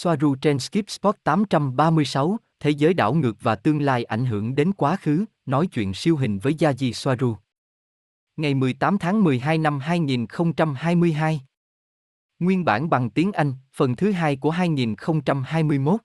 Soaru 0.00 0.34
trên 0.34 0.58
Skip 0.58 0.90
Spot 0.90 1.16
836, 1.24 2.36
Thế 2.60 2.70
giới 2.70 2.94
đảo 2.94 3.14
ngược 3.14 3.36
và 3.40 3.54
tương 3.54 3.82
lai 3.82 4.04
ảnh 4.04 4.26
hưởng 4.26 4.54
đến 4.54 4.72
quá 4.72 4.96
khứ, 4.96 5.24
nói 5.46 5.66
chuyện 5.66 5.94
siêu 5.94 6.16
hình 6.16 6.38
với 6.38 6.54
Yaji 6.54 6.92
Soaru. 6.92 7.36
Ngày 8.36 8.54
18 8.54 8.98
tháng 8.98 9.24
12 9.24 9.58
năm 9.58 9.78
2022. 9.78 11.40
Nguyên 12.38 12.64
bản 12.64 12.90
bằng 12.90 13.10
tiếng 13.10 13.32
Anh, 13.32 13.54
phần 13.72 13.96
thứ 13.96 14.12
hai 14.12 14.36
của 14.36 14.50
2021. 14.50 16.00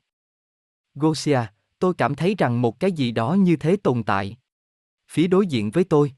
Gosia, 0.96 1.40
tôi 1.80 1.94
cảm 1.94 2.16
thấy 2.16 2.36
rằng 2.38 2.62
một 2.62 2.80
cái 2.80 2.92
gì 2.92 3.12
đó 3.12 3.34
như 3.34 3.56
thế 3.56 3.78
tồn 3.84 4.04
tại. 4.04 4.38
Phía 5.12 5.28
đối 5.28 5.48
diện 5.48 5.72
với 5.72 5.84
tôi. 5.84 6.14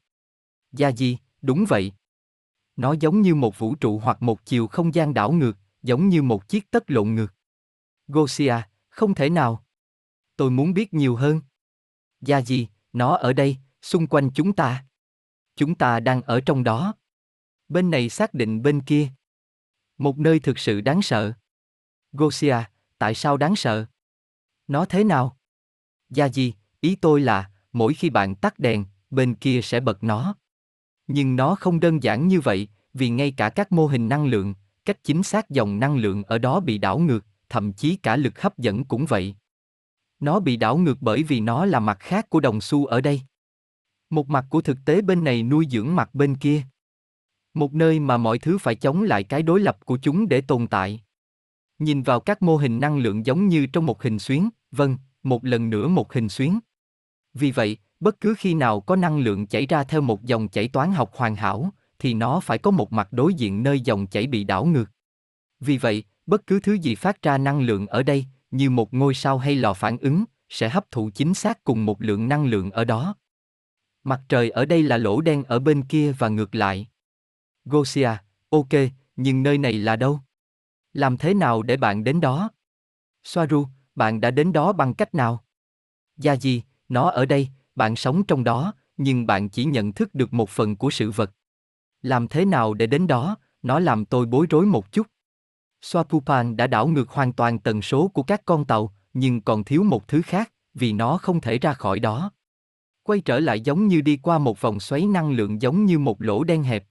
Yaji, 0.72 1.16
đúng 1.42 1.64
vậy. 1.68 1.92
Nó 2.76 2.94
giống 3.00 3.20
như 3.20 3.34
một 3.34 3.58
vũ 3.58 3.74
trụ 3.74 3.98
hoặc 3.98 4.22
một 4.22 4.44
chiều 4.44 4.66
không 4.66 4.94
gian 4.94 5.14
đảo 5.14 5.32
ngược, 5.32 5.58
giống 5.82 6.08
như 6.08 6.22
một 6.22 6.48
chiếc 6.48 6.70
tất 6.70 6.90
lộn 6.90 7.14
ngược. 7.14 7.35
Gosia, 8.08 8.54
không 8.88 9.14
thể 9.14 9.30
nào. 9.30 9.64
Tôi 10.36 10.50
muốn 10.50 10.74
biết 10.74 10.94
nhiều 10.94 11.16
hơn. 11.16 11.40
Gia 12.20 12.40
gì, 12.40 12.68
nó 12.92 13.16
ở 13.16 13.32
đây, 13.32 13.56
xung 13.82 14.06
quanh 14.06 14.30
chúng 14.34 14.52
ta. 14.52 14.84
Chúng 15.56 15.74
ta 15.74 16.00
đang 16.00 16.22
ở 16.22 16.40
trong 16.40 16.64
đó. 16.64 16.94
Bên 17.68 17.90
này 17.90 18.08
xác 18.08 18.34
định 18.34 18.62
bên 18.62 18.80
kia. 18.80 19.08
Một 19.98 20.18
nơi 20.18 20.40
thực 20.40 20.58
sự 20.58 20.80
đáng 20.80 21.02
sợ. 21.02 21.32
Gosia, 22.12 22.56
tại 22.98 23.14
sao 23.14 23.36
đáng 23.36 23.56
sợ? 23.56 23.86
Nó 24.68 24.84
thế 24.84 25.04
nào? 25.04 25.38
Gia 26.10 26.28
gì, 26.28 26.54
ý 26.80 26.96
tôi 26.96 27.20
là, 27.20 27.50
mỗi 27.72 27.94
khi 27.94 28.10
bạn 28.10 28.34
tắt 28.34 28.58
đèn, 28.58 28.84
bên 29.10 29.34
kia 29.34 29.60
sẽ 29.62 29.80
bật 29.80 30.04
nó. 30.04 30.34
Nhưng 31.06 31.36
nó 31.36 31.54
không 31.54 31.80
đơn 31.80 32.02
giản 32.02 32.28
như 32.28 32.40
vậy, 32.40 32.68
vì 32.94 33.10
ngay 33.10 33.34
cả 33.36 33.50
các 33.50 33.72
mô 33.72 33.86
hình 33.86 34.08
năng 34.08 34.26
lượng, 34.26 34.54
cách 34.84 35.04
chính 35.04 35.22
xác 35.22 35.50
dòng 35.50 35.80
năng 35.80 35.96
lượng 35.96 36.22
ở 36.22 36.38
đó 36.38 36.60
bị 36.60 36.78
đảo 36.78 36.98
ngược, 36.98 37.24
thậm 37.48 37.72
chí 37.72 37.96
cả 37.96 38.16
lực 38.16 38.40
hấp 38.40 38.58
dẫn 38.58 38.84
cũng 38.84 39.06
vậy. 39.06 39.34
Nó 40.20 40.40
bị 40.40 40.56
đảo 40.56 40.76
ngược 40.76 40.96
bởi 41.00 41.22
vì 41.22 41.40
nó 41.40 41.64
là 41.64 41.80
mặt 41.80 41.98
khác 42.00 42.30
của 42.30 42.40
đồng 42.40 42.60
xu 42.60 42.86
ở 42.86 43.00
đây. 43.00 43.20
Một 44.10 44.28
mặt 44.28 44.46
của 44.50 44.60
thực 44.60 44.78
tế 44.84 45.00
bên 45.00 45.24
này 45.24 45.42
nuôi 45.42 45.66
dưỡng 45.70 45.96
mặt 45.96 46.14
bên 46.14 46.36
kia. 46.36 46.62
Một 47.54 47.74
nơi 47.74 48.00
mà 48.00 48.16
mọi 48.16 48.38
thứ 48.38 48.58
phải 48.58 48.74
chống 48.74 49.02
lại 49.02 49.24
cái 49.24 49.42
đối 49.42 49.60
lập 49.60 49.78
của 49.84 49.98
chúng 50.02 50.28
để 50.28 50.40
tồn 50.40 50.66
tại. 50.66 51.02
Nhìn 51.78 52.02
vào 52.02 52.20
các 52.20 52.42
mô 52.42 52.56
hình 52.56 52.80
năng 52.80 52.98
lượng 52.98 53.26
giống 53.26 53.48
như 53.48 53.66
trong 53.66 53.86
một 53.86 54.02
hình 54.02 54.18
xuyến, 54.18 54.48
vâng, 54.70 54.98
một 55.22 55.44
lần 55.44 55.70
nữa 55.70 55.88
một 55.88 56.12
hình 56.12 56.28
xuyến. 56.28 56.58
Vì 57.34 57.50
vậy, 57.50 57.76
bất 58.00 58.20
cứ 58.20 58.34
khi 58.38 58.54
nào 58.54 58.80
có 58.80 58.96
năng 58.96 59.18
lượng 59.18 59.46
chảy 59.46 59.66
ra 59.66 59.84
theo 59.84 60.00
một 60.00 60.24
dòng 60.24 60.48
chảy 60.48 60.68
toán 60.68 60.92
học 60.92 61.10
hoàn 61.14 61.36
hảo, 61.36 61.70
thì 61.98 62.14
nó 62.14 62.40
phải 62.40 62.58
có 62.58 62.70
một 62.70 62.92
mặt 62.92 63.08
đối 63.10 63.34
diện 63.34 63.62
nơi 63.62 63.80
dòng 63.80 64.06
chảy 64.06 64.26
bị 64.26 64.44
đảo 64.44 64.64
ngược. 64.64 64.90
Vì 65.60 65.78
vậy, 65.78 66.04
bất 66.26 66.46
cứ 66.46 66.60
thứ 66.60 66.72
gì 66.72 66.94
phát 66.94 67.22
ra 67.22 67.38
năng 67.38 67.60
lượng 67.60 67.86
ở 67.86 68.02
đây, 68.02 68.26
như 68.50 68.70
một 68.70 68.94
ngôi 68.94 69.14
sao 69.14 69.38
hay 69.38 69.54
lò 69.54 69.74
phản 69.74 69.98
ứng, 69.98 70.24
sẽ 70.48 70.68
hấp 70.68 70.90
thụ 70.90 71.10
chính 71.14 71.34
xác 71.34 71.64
cùng 71.64 71.86
một 71.86 72.02
lượng 72.02 72.28
năng 72.28 72.46
lượng 72.46 72.70
ở 72.70 72.84
đó. 72.84 73.14
Mặt 74.04 74.20
trời 74.28 74.50
ở 74.50 74.64
đây 74.64 74.82
là 74.82 74.96
lỗ 74.96 75.20
đen 75.20 75.44
ở 75.44 75.58
bên 75.58 75.82
kia 75.82 76.12
và 76.12 76.28
ngược 76.28 76.54
lại. 76.54 76.88
Gosia, 77.64 78.10
ok, 78.50 78.68
nhưng 79.16 79.42
nơi 79.42 79.58
này 79.58 79.72
là 79.72 79.96
đâu? 79.96 80.20
Làm 80.92 81.16
thế 81.16 81.34
nào 81.34 81.62
để 81.62 81.76
bạn 81.76 82.04
đến 82.04 82.20
đó? 82.20 82.50
Soaru, 83.24 83.66
bạn 83.94 84.20
đã 84.20 84.30
đến 84.30 84.52
đó 84.52 84.72
bằng 84.72 84.94
cách 84.94 85.14
nào? 85.14 85.44
Gia 86.16 86.36
gì, 86.36 86.62
nó 86.88 87.10
ở 87.10 87.26
đây, 87.26 87.48
bạn 87.74 87.96
sống 87.96 88.24
trong 88.24 88.44
đó, 88.44 88.72
nhưng 88.96 89.26
bạn 89.26 89.48
chỉ 89.48 89.64
nhận 89.64 89.92
thức 89.92 90.14
được 90.14 90.32
một 90.32 90.50
phần 90.50 90.76
của 90.76 90.90
sự 90.90 91.10
vật. 91.10 91.30
Làm 92.02 92.28
thế 92.28 92.44
nào 92.44 92.74
để 92.74 92.86
đến 92.86 93.06
đó, 93.06 93.36
nó 93.62 93.78
làm 93.78 94.04
tôi 94.04 94.26
bối 94.26 94.46
rối 94.50 94.66
một 94.66 94.92
chút. 94.92 95.06
Swapupan 95.82 96.56
đã 96.56 96.66
đảo 96.66 96.86
ngược 96.86 97.10
hoàn 97.10 97.32
toàn 97.32 97.58
tần 97.58 97.82
số 97.82 98.08
của 98.08 98.22
các 98.22 98.42
con 98.44 98.64
tàu, 98.64 98.92
nhưng 99.14 99.40
còn 99.40 99.64
thiếu 99.64 99.82
một 99.82 100.08
thứ 100.08 100.22
khác, 100.22 100.52
vì 100.74 100.92
nó 100.92 101.18
không 101.18 101.40
thể 101.40 101.58
ra 101.58 101.72
khỏi 101.72 102.00
đó. 102.00 102.30
Quay 103.02 103.20
trở 103.20 103.40
lại 103.40 103.60
giống 103.60 103.88
như 103.88 104.00
đi 104.00 104.16
qua 104.16 104.38
một 104.38 104.60
vòng 104.60 104.80
xoáy 104.80 105.06
năng 105.06 105.30
lượng 105.30 105.62
giống 105.62 105.84
như 105.84 105.98
một 105.98 106.22
lỗ 106.22 106.44
đen 106.44 106.62
hẹp. 106.62 106.84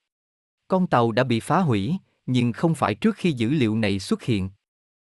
Con 0.68 0.88
tàu 0.88 1.12
đã 1.12 1.24
bị 1.24 1.40
phá 1.40 1.60
hủy, 1.60 1.98
nhưng 2.26 2.52
không 2.52 2.76
phải 2.76 2.96
trước 2.96 3.16
khi 3.16 3.32
dữ 3.32 3.50
liệu 3.50 3.76
này 3.76 4.00
xuất 4.00 4.24
hiện. 4.24 4.50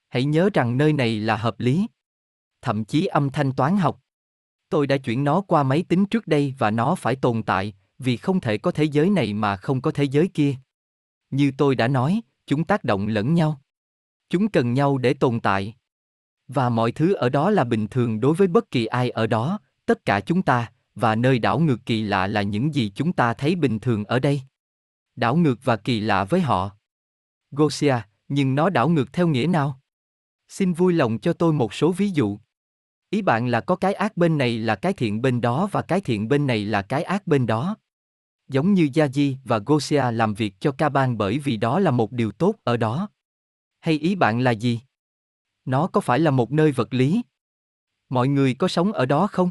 Hãy 0.08 0.24
nhớ 0.24 0.50
rằng 0.54 0.78
nơi 0.78 0.92
này 0.92 1.20
là 1.20 1.36
hợp 1.36 1.60
lý. 1.60 1.86
Thậm 2.62 2.84
chí 2.84 3.06
âm 3.06 3.30
thanh 3.30 3.52
toán 3.52 3.76
học. 3.76 4.00
Tôi 4.68 4.86
đã 4.86 4.96
chuyển 4.96 5.24
nó 5.24 5.40
qua 5.40 5.62
máy 5.62 5.84
tính 5.88 6.06
trước 6.06 6.26
đây 6.26 6.54
và 6.58 6.70
nó 6.70 6.94
phải 6.94 7.16
tồn 7.16 7.42
tại, 7.42 7.74
vì 7.98 8.16
không 8.16 8.40
thể 8.40 8.58
có 8.58 8.70
thế 8.70 8.84
giới 8.84 9.10
này 9.10 9.34
mà 9.34 9.56
không 9.56 9.80
có 9.80 9.90
thế 9.90 10.04
giới 10.04 10.28
kia. 10.34 10.54
Như 11.30 11.52
tôi 11.58 11.74
đã 11.74 11.88
nói, 11.88 12.20
chúng 12.46 12.64
tác 12.64 12.84
động 12.84 13.06
lẫn 13.06 13.34
nhau. 13.34 13.60
Chúng 14.30 14.48
cần 14.48 14.74
nhau 14.74 14.98
để 14.98 15.14
tồn 15.14 15.40
tại. 15.40 15.74
Và 16.48 16.68
mọi 16.68 16.92
thứ 16.92 17.12
ở 17.12 17.28
đó 17.28 17.50
là 17.50 17.64
bình 17.64 17.86
thường 17.86 18.20
đối 18.20 18.34
với 18.34 18.48
bất 18.48 18.70
kỳ 18.70 18.86
ai 18.86 19.10
ở 19.10 19.26
đó, 19.26 19.58
tất 19.86 20.04
cả 20.04 20.20
chúng 20.20 20.42
ta, 20.42 20.72
và 20.94 21.14
nơi 21.14 21.38
đảo 21.38 21.58
ngược 21.58 21.86
kỳ 21.86 22.02
lạ 22.02 22.26
là 22.26 22.42
những 22.42 22.74
gì 22.74 22.92
chúng 22.94 23.12
ta 23.12 23.34
thấy 23.34 23.54
bình 23.54 23.78
thường 23.78 24.04
ở 24.04 24.18
đây. 24.18 24.42
Đảo 25.16 25.36
ngược 25.36 25.64
và 25.64 25.76
kỳ 25.76 26.00
lạ 26.00 26.24
với 26.24 26.40
họ. 26.40 26.70
Gosia, 27.50 27.96
nhưng 28.28 28.54
nó 28.54 28.70
đảo 28.70 28.88
ngược 28.88 29.12
theo 29.12 29.28
nghĩa 29.28 29.46
nào? 29.46 29.80
Xin 30.48 30.72
vui 30.72 30.92
lòng 30.92 31.18
cho 31.18 31.32
tôi 31.32 31.52
một 31.52 31.74
số 31.74 31.92
ví 31.92 32.10
dụ. 32.10 32.38
Ý 33.10 33.22
bạn 33.22 33.46
là 33.46 33.60
có 33.60 33.76
cái 33.76 33.94
ác 33.94 34.16
bên 34.16 34.38
này 34.38 34.58
là 34.58 34.74
cái 34.74 34.92
thiện 34.92 35.22
bên 35.22 35.40
đó 35.40 35.68
và 35.72 35.82
cái 35.82 36.00
thiện 36.00 36.28
bên 36.28 36.46
này 36.46 36.64
là 36.64 36.82
cái 36.82 37.02
ác 37.02 37.26
bên 37.26 37.46
đó. 37.46 37.76
Giống 38.48 38.74
như 38.74 38.88
Yaji 38.94 39.34
và 39.44 39.58
Gosia 39.58 40.10
làm 40.10 40.34
việc 40.34 40.54
cho 40.60 40.72
Kaban 40.72 41.18
bởi 41.18 41.38
vì 41.38 41.56
đó 41.56 41.78
là 41.78 41.90
một 41.90 42.12
điều 42.12 42.32
tốt 42.32 42.54
ở 42.64 42.76
đó. 42.76 43.08
Hay 43.86 43.98
ý 43.98 44.14
bạn 44.14 44.40
là 44.40 44.50
gì? 44.50 44.80
Nó 45.64 45.86
có 45.86 46.00
phải 46.00 46.18
là 46.18 46.30
một 46.30 46.52
nơi 46.52 46.72
vật 46.72 46.94
lý? 46.94 47.22
Mọi 48.08 48.28
người 48.28 48.54
có 48.54 48.68
sống 48.68 48.92
ở 48.92 49.06
đó 49.06 49.26
không? 49.26 49.50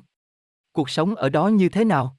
Cuộc 0.72 0.90
sống 0.90 1.16
ở 1.16 1.29
đó 1.29 1.47
như 1.47 1.69
thế 1.69 1.85
nào? 1.85 2.18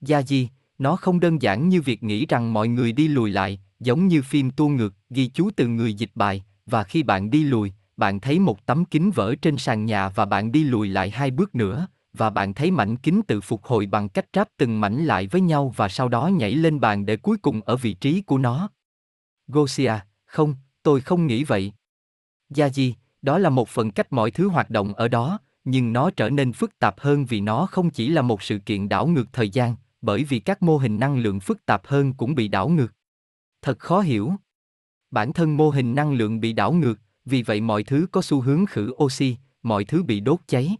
Yaji, 0.00 0.46
nó 0.78 0.96
không 0.96 1.20
đơn 1.20 1.42
giản 1.42 1.68
như 1.68 1.82
việc 1.82 2.02
nghĩ 2.02 2.26
rằng 2.26 2.52
mọi 2.52 2.68
người 2.68 2.92
đi 2.92 3.08
lùi 3.08 3.30
lại, 3.30 3.60
giống 3.80 4.08
như 4.08 4.22
phim 4.22 4.50
tua 4.50 4.68
ngược, 4.68 4.94
ghi 5.10 5.28
chú 5.28 5.50
từ 5.56 5.66
người 5.66 5.94
dịch 5.94 6.10
bài, 6.14 6.44
và 6.66 6.84
khi 6.84 7.02
bạn 7.02 7.30
đi 7.30 7.44
lùi, 7.44 7.72
bạn 7.96 8.20
thấy 8.20 8.38
một 8.38 8.66
tấm 8.66 8.84
kính 8.84 9.10
vỡ 9.10 9.34
trên 9.42 9.56
sàn 9.56 9.84
nhà 9.84 10.08
và 10.08 10.24
bạn 10.24 10.52
đi 10.52 10.64
lùi 10.64 10.88
lại 10.88 11.10
hai 11.10 11.30
bước 11.30 11.54
nữa, 11.54 11.86
và 12.12 12.30
bạn 12.30 12.54
thấy 12.54 12.70
mảnh 12.70 12.96
kính 12.96 13.22
tự 13.22 13.40
phục 13.40 13.64
hồi 13.64 13.86
bằng 13.86 14.08
cách 14.08 14.26
ráp 14.34 14.48
từng 14.56 14.80
mảnh 14.80 15.04
lại 15.04 15.26
với 15.26 15.40
nhau 15.40 15.72
và 15.76 15.88
sau 15.88 16.08
đó 16.08 16.26
nhảy 16.26 16.54
lên 16.54 16.80
bàn 16.80 17.06
để 17.06 17.16
cuối 17.16 17.36
cùng 17.42 17.60
ở 17.62 17.76
vị 17.76 17.94
trí 17.94 18.22
của 18.22 18.38
nó. 18.38 18.70
Gosia, 19.48 19.94
không, 20.24 20.54
tôi 20.86 21.00
không 21.00 21.26
nghĩ 21.26 21.44
vậy. 21.44 21.72
Gia 22.50 22.68
Di, 22.68 22.94
đó 23.22 23.38
là 23.38 23.50
một 23.50 23.68
phần 23.68 23.90
cách 23.90 24.12
mọi 24.12 24.30
thứ 24.30 24.48
hoạt 24.48 24.70
động 24.70 24.94
ở 24.94 25.08
đó, 25.08 25.38
nhưng 25.64 25.92
nó 25.92 26.10
trở 26.10 26.30
nên 26.30 26.52
phức 26.52 26.78
tạp 26.78 27.00
hơn 27.00 27.24
vì 27.24 27.40
nó 27.40 27.66
không 27.66 27.90
chỉ 27.90 28.08
là 28.08 28.22
một 28.22 28.42
sự 28.42 28.58
kiện 28.58 28.88
đảo 28.88 29.06
ngược 29.06 29.24
thời 29.32 29.48
gian, 29.48 29.76
bởi 30.02 30.24
vì 30.24 30.38
các 30.38 30.62
mô 30.62 30.76
hình 30.76 30.98
năng 30.98 31.18
lượng 31.18 31.40
phức 31.40 31.66
tạp 31.66 31.86
hơn 31.86 32.12
cũng 32.12 32.34
bị 32.34 32.48
đảo 32.48 32.68
ngược. 32.68 32.94
Thật 33.62 33.78
khó 33.78 34.00
hiểu. 34.00 34.32
Bản 35.10 35.32
thân 35.32 35.56
mô 35.56 35.70
hình 35.70 35.94
năng 35.94 36.12
lượng 36.12 36.40
bị 36.40 36.52
đảo 36.52 36.72
ngược, 36.72 36.98
vì 37.24 37.42
vậy 37.42 37.60
mọi 37.60 37.82
thứ 37.82 38.06
có 38.12 38.22
xu 38.22 38.40
hướng 38.40 38.66
khử 38.66 38.94
oxy, 39.04 39.36
mọi 39.62 39.84
thứ 39.84 40.02
bị 40.02 40.20
đốt 40.20 40.40
cháy. 40.46 40.76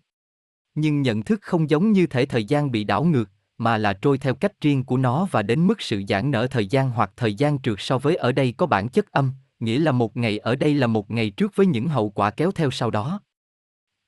Nhưng 0.75 1.03
nhận 1.03 1.23
thức 1.23 1.43
không 1.43 1.71
giống 1.71 1.93
như 1.93 2.06
thể 2.06 2.27
thời 2.27 2.44
gian 2.44 2.71
bị 2.71 2.84
đảo 2.84 3.05
ngược, 3.05 3.31
mà 3.59 3.78
là 3.78 3.93
trôi 3.93 4.19
theo 4.19 4.34
cách 4.34 4.61
riêng 4.61 4.84
của 4.84 4.97
nó 4.97 5.27
và 5.31 5.43
đến 5.43 5.67
mức 5.67 5.83
sự 5.83 6.03
giãn 6.09 6.31
nở 6.31 6.47
thời 6.50 6.67
gian 6.67 6.91
hoặc 6.91 7.11
thời 7.17 7.34
gian 7.34 7.59
trượt 7.59 7.77
so 7.78 7.99
với 7.99 8.17
ở 8.17 8.33
đây 8.33 8.55
có 8.56 8.67
bản 8.67 8.88
chất 8.88 9.12
âm, 9.12 9.33
nghĩa 9.61 9.78
là 9.78 9.93
một 9.93 10.17
ngày 10.17 10.39
ở 10.39 10.56
đây 10.56 10.75
là 10.75 10.87
một 10.87 11.11
ngày 11.11 11.31
trước 11.31 11.56
với 11.56 11.67
những 11.67 11.89
hậu 11.89 12.11
quả 12.11 12.31
kéo 12.31 12.53
theo 12.53 12.71
sau 12.71 12.91
đó. 12.91 13.21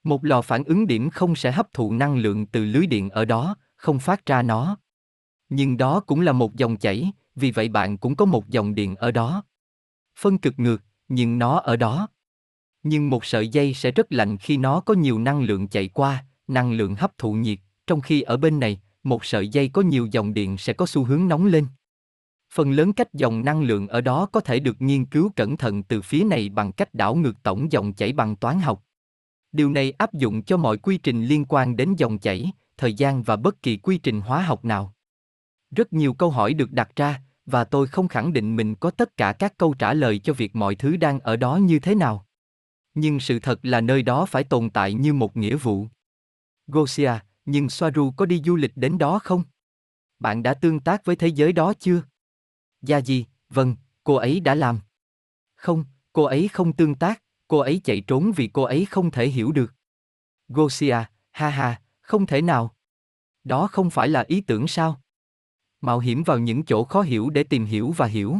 Một 0.04 0.24
lò 0.24 0.42
phản 0.42 0.64
ứng 0.64 0.86
điểm 0.86 1.10
không 1.10 1.36
sẽ 1.36 1.52
hấp 1.52 1.72
thụ 1.72 1.92
năng 1.92 2.16
lượng 2.16 2.46
từ 2.46 2.64
lưới 2.64 2.86
điện 2.86 3.10
ở 3.10 3.24
đó, 3.24 3.56
không 3.76 3.98
phát 3.98 4.26
ra 4.26 4.42
nó. 4.42 4.76
Nhưng 5.48 5.76
đó 5.76 6.00
cũng 6.00 6.20
là 6.20 6.32
một 6.32 6.56
dòng 6.56 6.76
chảy, 6.76 7.12
vì 7.34 7.50
vậy 7.50 7.68
bạn 7.68 7.98
cũng 7.98 8.16
có 8.16 8.24
một 8.24 8.48
dòng 8.48 8.74
điện 8.74 8.96
ở 8.96 9.10
đó. 9.10 9.42
Phân 10.18 10.38
cực 10.38 10.54
ngược, 10.56 10.82
nhưng 11.08 11.38
nó 11.38 11.58
ở 11.58 11.76
đó. 11.76 12.08
Nhưng 12.82 13.10
một 13.10 13.24
sợi 13.24 13.48
dây 13.48 13.74
sẽ 13.74 13.90
rất 13.90 14.12
lạnh 14.12 14.36
khi 14.38 14.56
nó 14.56 14.80
có 14.80 14.94
nhiều 14.94 15.18
năng 15.18 15.42
lượng 15.42 15.68
chạy 15.68 15.88
qua, 15.88 16.24
năng 16.46 16.72
lượng 16.72 16.94
hấp 16.94 17.18
thụ 17.18 17.32
nhiệt, 17.32 17.58
trong 17.86 18.00
khi 18.00 18.22
ở 18.22 18.36
bên 18.36 18.60
này, 18.60 18.80
một 19.02 19.24
sợi 19.24 19.48
dây 19.48 19.68
có 19.68 19.82
nhiều 19.82 20.08
dòng 20.10 20.34
điện 20.34 20.58
sẽ 20.58 20.72
có 20.72 20.86
xu 20.86 21.04
hướng 21.04 21.28
nóng 21.28 21.46
lên. 21.46 21.66
Phần 22.58 22.72
lớn 22.72 22.92
cách 22.92 23.14
dòng 23.14 23.44
năng 23.44 23.62
lượng 23.62 23.88
ở 23.88 24.00
đó 24.00 24.26
có 24.32 24.40
thể 24.40 24.60
được 24.60 24.82
nghiên 24.82 25.04
cứu 25.04 25.30
cẩn 25.36 25.56
thận 25.56 25.82
từ 25.82 26.02
phía 26.02 26.24
này 26.24 26.48
bằng 26.48 26.72
cách 26.72 26.94
đảo 26.94 27.14
ngược 27.14 27.42
tổng 27.42 27.72
dòng 27.72 27.92
chảy 27.92 28.12
bằng 28.12 28.36
toán 28.36 28.60
học. 28.60 28.84
Điều 29.52 29.70
này 29.70 29.90
áp 29.90 30.14
dụng 30.14 30.42
cho 30.42 30.56
mọi 30.56 30.78
quy 30.78 30.98
trình 30.98 31.24
liên 31.24 31.44
quan 31.48 31.76
đến 31.76 31.94
dòng 31.96 32.18
chảy, 32.18 32.52
thời 32.76 32.94
gian 32.94 33.22
và 33.22 33.36
bất 33.36 33.62
kỳ 33.62 33.76
quy 33.76 33.98
trình 33.98 34.20
hóa 34.20 34.42
học 34.42 34.64
nào. 34.64 34.94
Rất 35.70 35.92
nhiều 35.92 36.14
câu 36.14 36.30
hỏi 36.30 36.54
được 36.54 36.72
đặt 36.72 36.96
ra, 36.96 37.22
và 37.46 37.64
tôi 37.64 37.86
không 37.86 38.08
khẳng 38.08 38.32
định 38.32 38.56
mình 38.56 38.74
có 38.74 38.90
tất 38.90 39.16
cả 39.16 39.32
các 39.32 39.58
câu 39.58 39.74
trả 39.74 39.94
lời 39.94 40.18
cho 40.18 40.32
việc 40.32 40.56
mọi 40.56 40.74
thứ 40.74 40.96
đang 40.96 41.20
ở 41.20 41.36
đó 41.36 41.56
như 41.56 41.78
thế 41.78 41.94
nào. 41.94 42.26
Nhưng 42.94 43.20
sự 43.20 43.38
thật 43.38 43.58
là 43.62 43.80
nơi 43.80 44.02
đó 44.02 44.26
phải 44.26 44.44
tồn 44.44 44.70
tại 44.70 44.94
như 44.94 45.12
một 45.12 45.36
nghĩa 45.36 45.56
vụ. 45.56 45.86
Gosia, 46.66 47.12
nhưng 47.44 47.70
Soaru 47.70 48.10
có 48.10 48.26
đi 48.26 48.42
du 48.44 48.56
lịch 48.56 48.72
đến 48.76 48.98
đó 48.98 49.18
không? 49.18 49.42
Bạn 50.18 50.42
đã 50.42 50.54
tương 50.54 50.80
tác 50.80 51.04
với 51.04 51.16
thế 51.16 51.28
giới 51.28 51.52
đó 51.52 51.72
chưa? 51.78 52.02
Gia 52.82 52.98
gì, 52.98 53.24
vâng, 53.48 53.76
cô 54.04 54.14
ấy 54.14 54.40
đã 54.40 54.54
làm. 54.54 54.80
Không, 55.54 55.84
cô 56.12 56.24
ấy 56.24 56.48
không 56.48 56.72
tương 56.72 56.94
tác, 56.94 57.22
cô 57.48 57.58
ấy 57.58 57.80
chạy 57.84 58.00
trốn 58.00 58.32
vì 58.36 58.50
cô 58.52 58.62
ấy 58.62 58.84
không 58.84 59.10
thể 59.10 59.28
hiểu 59.28 59.52
được. 59.52 59.74
Gosia, 60.48 60.96
ha 61.30 61.48
ha, 61.48 61.80
không 62.00 62.26
thể 62.26 62.42
nào. 62.42 62.74
Đó 63.44 63.66
không 63.66 63.90
phải 63.90 64.08
là 64.08 64.24
ý 64.28 64.40
tưởng 64.40 64.68
sao? 64.68 65.00
Mạo 65.80 65.98
hiểm 65.98 66.22
vào 66.22 66.38
những 66.38 66.64
chỗ 66.64 66.84
khó 66.84 67.02
hiểu 67.02 67.30
để 67.30 67.44
tìm 67.44 67.64
hiểu 67.64 67.90
và 67.90 68.06
hiểu. 68.06 68.36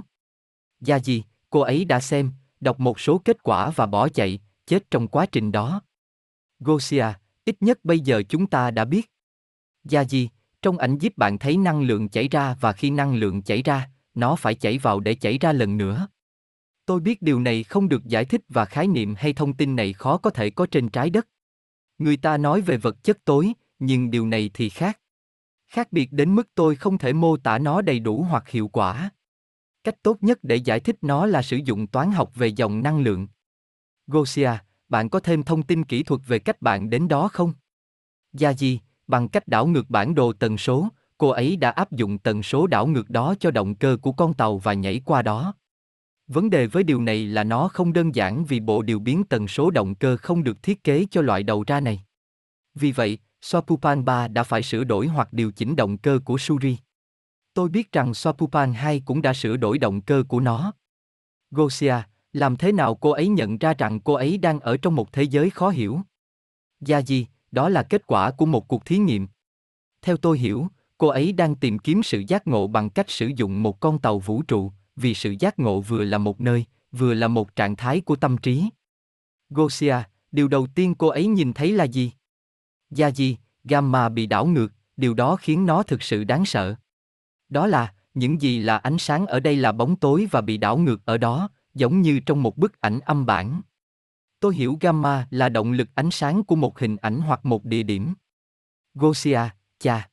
Gia 0.81 0.99
gì, 0.99 1.25
cô 1.51 1.61
ấy 1.61 1.85
đã 1.85 2.01
xem, 2.01 2.33
đọc 2.61 2.81
một 2.81 3.01
số 3.01 3.19
kết 3.19 3.43
quả 3.43 3.71
và 3.71 3.87
bỏ 3.87 4.09
chạy, 4.09 4.41
chết 4.67 4.91
trong 4.91 5.09
quá 5.09 5.27
trình 5.27 5.53
đó. 5.53 5.83
Gosia, 6.61 7.07
ít 7.45 7.57
nhất 7.61 7.85
bây 7.85 8.01
giờ 8.01 8.23
chúng 8.29 8.47
ta 8.47 8.71
đã 8.71 8.85
biết. 8.85 9.11
Gia 9.85 10.05
gì, 10.05 10.29
trong 10.63 10.79
ảnh 10.79 10.99
giúp 10.99 11.13
bạn 11.17 11.39
thấy 11.39 11.57
năng 11.57 11.83
lượng 11.83 12.09
chảy 12.09 12.29
ra 12.29 12.57
và 12.61 12.73
khi 12.73 12.91
năng 12.91 13.15
lượng 13.15 13.43
chảy 13.43 13.63
ra, 13.63 13.91
nó 14.19 14.37
phải 14.37 14.55
chảy 14.55 14.79
vào 14.79 15.01
để 15.01 15.15
chảy 15.15 15.39
ra 15.39 15.53
lần 15.53 15.77
nữa. 15.77 16.09
Tôi 16.87 17.01
biết 17.01 17.23
điều 17.23 17.41
này 17.41 17.65
không 17.65 17.89
được 17.89 18.05
giải 18.05 18.25
thích 18.25 18.41
và 18.49 18.65
khái 18.65 18.87
niệm 18.87 19.15
hay 19.19 19.33
thông 19.33 19.57
tin 19.57 19.77
này 19.77 19.93
khó 19.93 20.19
có 20.19 20.31
thể 20.31 20.51
có 20.51 20.67
trên 20.71 20.89
trái 20.89 21.11
đất. 21.11 21.29
Người 21.99 22.17
ta 22.17 22.37
nói 22.37 22.61
về 22.61 22.77
vật 22.77 23.05
chất 23.05 23.25
tối, 23.25 23.53
nhưng 23.79 24.11
điều 24.11 24.27
này 24.27 24.51
thì 24.55 24.69
khác. 24.69 25.01
Khác 25.67 25.93
biệt 25.93 26.13
đến 26.13 26.35
mức 26.35 26.49
tôi 26.55 26.77
không 26.77 26.99
thể 26.99 27.13
mô 27.13 27.37
tả 27.37 27.59
nó 27.59 27.83
đầy 27.83 27.99
đủ 27.99 28.23
hoặc 28.23 28.49
hiệu 28.49 28.69
quả. 28.69 29.11
Cách 29.85 30.03
tốt 30.03 30.17
nhất 30.21 30.39
để 30.43 30.57
giải 30.57 30.81
thích 30.81 30.97
nó 31.03 31.27
là 31.27 31.43
sử 31.43 31.57
dụng 31.57 31.87
toán 31.87 32.13
học 32.13 32.35
về 32.35 32.47
dòng 32.47 32.83
năng 32.83 33.01
lượng. 33.01 33.29
Gosia, 34.07 34.51
bạn 34.89 35.09
có 35.09 35.21
thêm 35.21 35.43
thông 35.43 35.63
tin 35.63 35.85
kỹ 35.85 36.03
thuật 36.03 36.21
về 36.27 36.39
cách 36.39 36.63
bạn 36.63 36.91
đến 36.91 37.09
đó 37.09 37.29
không? 37.29 37.53
Gia 38.33 38.53
gì, 38.53 38.81
bằng 39.07 39.29
cách 39.29 39.49
đảo 39.49 39.67
ngược 39.67 39.91
bản 39.91 40.15
đồ 40.15 40.33
tần 40.33 40.59
số, 40.59 40.89
cô 41.19 41.29
ấy 41.29 41.57
đã 41.57 41.71
áp 41.71 41.93
dụng 41.93 42.19
tần 42.19 42.43
số 42.43 42.67
đảo 42.67 42.87
ngược 42.87 43.11
đó 43.11 43.35
cho 43.41 43.51
động 43.51 43.75
cơ 43.75 43.97
của 44.03 44.13
con 44.13 44.35
tàu 44.35 44.59
và 44.59 44.73
nhảy 44.73 45.01
qua 45.05 45.23
đó. 45.23 45.55
Vấn 46.27 46.51
đề 46.51 46.67
với 46.67 46.85
điều 46.85 47.03
này 47.03 47.27
là 47.27 47.45
nó 47.45 47.69
không 47.69 47.93
đơn 47.93 48.15
giản 48.15 48.45
vì 48.45 48.61
bộ 48.61 48.83
điều 48.83 48.99
biến 48.99 49.25
tần 49.25 49.49
số 49.49 49.71
động 49.71 49.95
cơ 49.95 50.17
không 50.17 50.45
được 50.45 50.63
thiết 50.63 50.85
kế 50.85 51.07
cho 51.11 51.21
loại 51.23 51.43
đầu 51.43 51.65
ra 51.67 51.81
này. 51.81 52.05
Vì 52.75 52.93
vậy, 52.93 53.19
Sopupan 53.41 54.05
3 54.05 54.29
đã 54.29 54.43
phải 54.43 54.63
sửa 54.63 54.85
đổi 54.85 55.07
hoặc 55.07 55.33
điều 55.33 55.53
chỉnh 55.53 55.77
động 55.77 55.99
cơ 55.99 56.21
của 56.25 56.39
Suri. 56.39 56.77
Tôi 57.55 57.69
biết 57.69 57.93
rằng 57.93 58.15
Sopupan 58.15 58.73
2 58.73 59.03
cũng 59.05 59.23
đã 59.23 59.35
sửa 59.35 59.57
đổi 59.57 59.79
động 59.79 60.01
cơ 60.01 60.23
của 60.29 60.41
nó. 60.41 60.73
Gosia, 61.51 61.95
làm 62.33 62.57
thế 62.57 62.73
nào 62.73 62.95
cô 62.95 63.11
ấy 63.11 63.29
nhận 63.29 63.59
ra 63.59 63.75
rằng 63.75 64.01
cô 64.01 64.15
ấy 64.15 64.39
đang 64.39 64.61
ở 64.61 64.77
trong 64.77 64.95
một 64.95 65.13
thế 65.13 65.23
giới 65.23 65.51
khó 65.51 65.69
hiểu? 65.69 66.01
Gia 66.81 66.99
gì, 66.99 67.27
đó 67.51 67.69
là 67.69 67.83
kết 67.83 68.07
quả 68.07 68.31
của 68.31 68.47
một 68.47 68.69
cuộc 68.69 68.85
thí 68.85 68.99
nghiệm. 68.99 69.29
Theo 70.03 70.17
tôi 70.17 70.39
hiểu, 70.39 70.69
cô 70.99 71.09
ấy 71.09 71.33
đang 71.33 71.55
tìm 71.55 71.79
kiếm 71.79 72.03
sự 72.03 72.25
giác 72.29 72.47
ngộ 72.47 72.67
bằng 72.67 72.91
cách 72.91 73.11
sử 73.11 73.31
dụng 73.37 73.63
một 73.63 73.81
con 73.81 73.99
tàu 73.99 74.19
vũ 74.19 74.43
trụ, 74.43 74.73
vì 74.97 75.15
sự 75.15 75.35
giác 75.41 75.59
ngộ 75.59 75.81
vừa 75.81 76.05
là 76.05 76.19
một 76.19 76.41
nơi, 76.41 76.65
vừa 76.93 77.15
là 77.15 77.29
một 77.29 77.57
trạng 77.57 77.77
thái 77.77 78.01
của 78.01 78.17
tâm 78.17 78.39
trí. 78.39 78.69
Gosia, 79.51 79.97
điều 80.33 80.49
đầu 80.49 80.67
tiên 80.75 80.95
cô 80.95 81.09
ấy 81.09 81.27
nhìn 81.27 81.53
thấy 81.53 81.73
là 81.73 81.85
gì? 81.85 82.13
Gia 82.91 83.09
gì, 83.09 83.37
gamma 83.65 84.09
bị 84.09 84.27
đảo 84.27 84.47
ngược, 84.47 84.73
điều 84.97 85.15
đó 85.15 85.37
khiến 85.37 85.67
nó 85.67 85.83
thực 85.83 86.03
sự 86.03 86.25
đáng 86.25 86.45
sợ. 86.45 86.75
Đó 87.49 87.67
là, 87.67 87.95
những 88.15 88.43
gì 88.43 88.59
là 88.59 88.79
ánh 88.79 88.99
sáng 88.99 89.27
ở 89.27 89.41
đây 89.41 89.57
là 89.57 89.73
bóng 89.73 89.97
tối 89.97 90.29
và 90.31 90.41
bị 90.41 90.57
đảo 90.57 90.79
ngược 90.79 91.07
ở 91.07 91.19
đó, 91.19 91.49
giống 91.75 92.01
như 92.01 92.21
trong 92.21 92.43
một 92.43 92.57
bức 92.57 92.81
ảnh 92.81 93.01
âm 93.01 93.27
bản. 93.27 93.61
Tôi 94.41 94.55
hiểu 94.55 94.79
gamma 94.81 95.27
là 95.31 95.49
động 95.49 95.73
lực 95.73 95.89
ánh 95.95 96.11
sáng 96.11 96.45
của 96.45 96.57
một 96.57 96.79
hình 96.79 96.97
ảnh 96.97 97.21
hoặc 97.21 97.47
một 97.47 97.65
địa 97.65 97.83
điểm. 97.83 98.15
Gosia, 98.95 99.41
cha. 99.79 100.09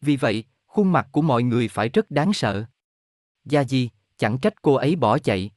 Vì 0.00 0.16
vậy, 0.16 0.44
khuôn 0.66 0.92
mặt 0.92 1.08
của 1.12 1.22
mọi 1.22 1.42
người 1.42 1.68
phải 1.68 1.88
rất 1.88 2.10
đáng 2.10 2.32
sợ. 2.32 2.64
Gia 3.44 3.64
Di, 3.64 3.90
chẳng 4.16 4.38
trách 4.38 4.62
cô 4.62 4.74
ấy 4.74 4.96
bỏ 4.96 5.18
chạy. 5.18 5.50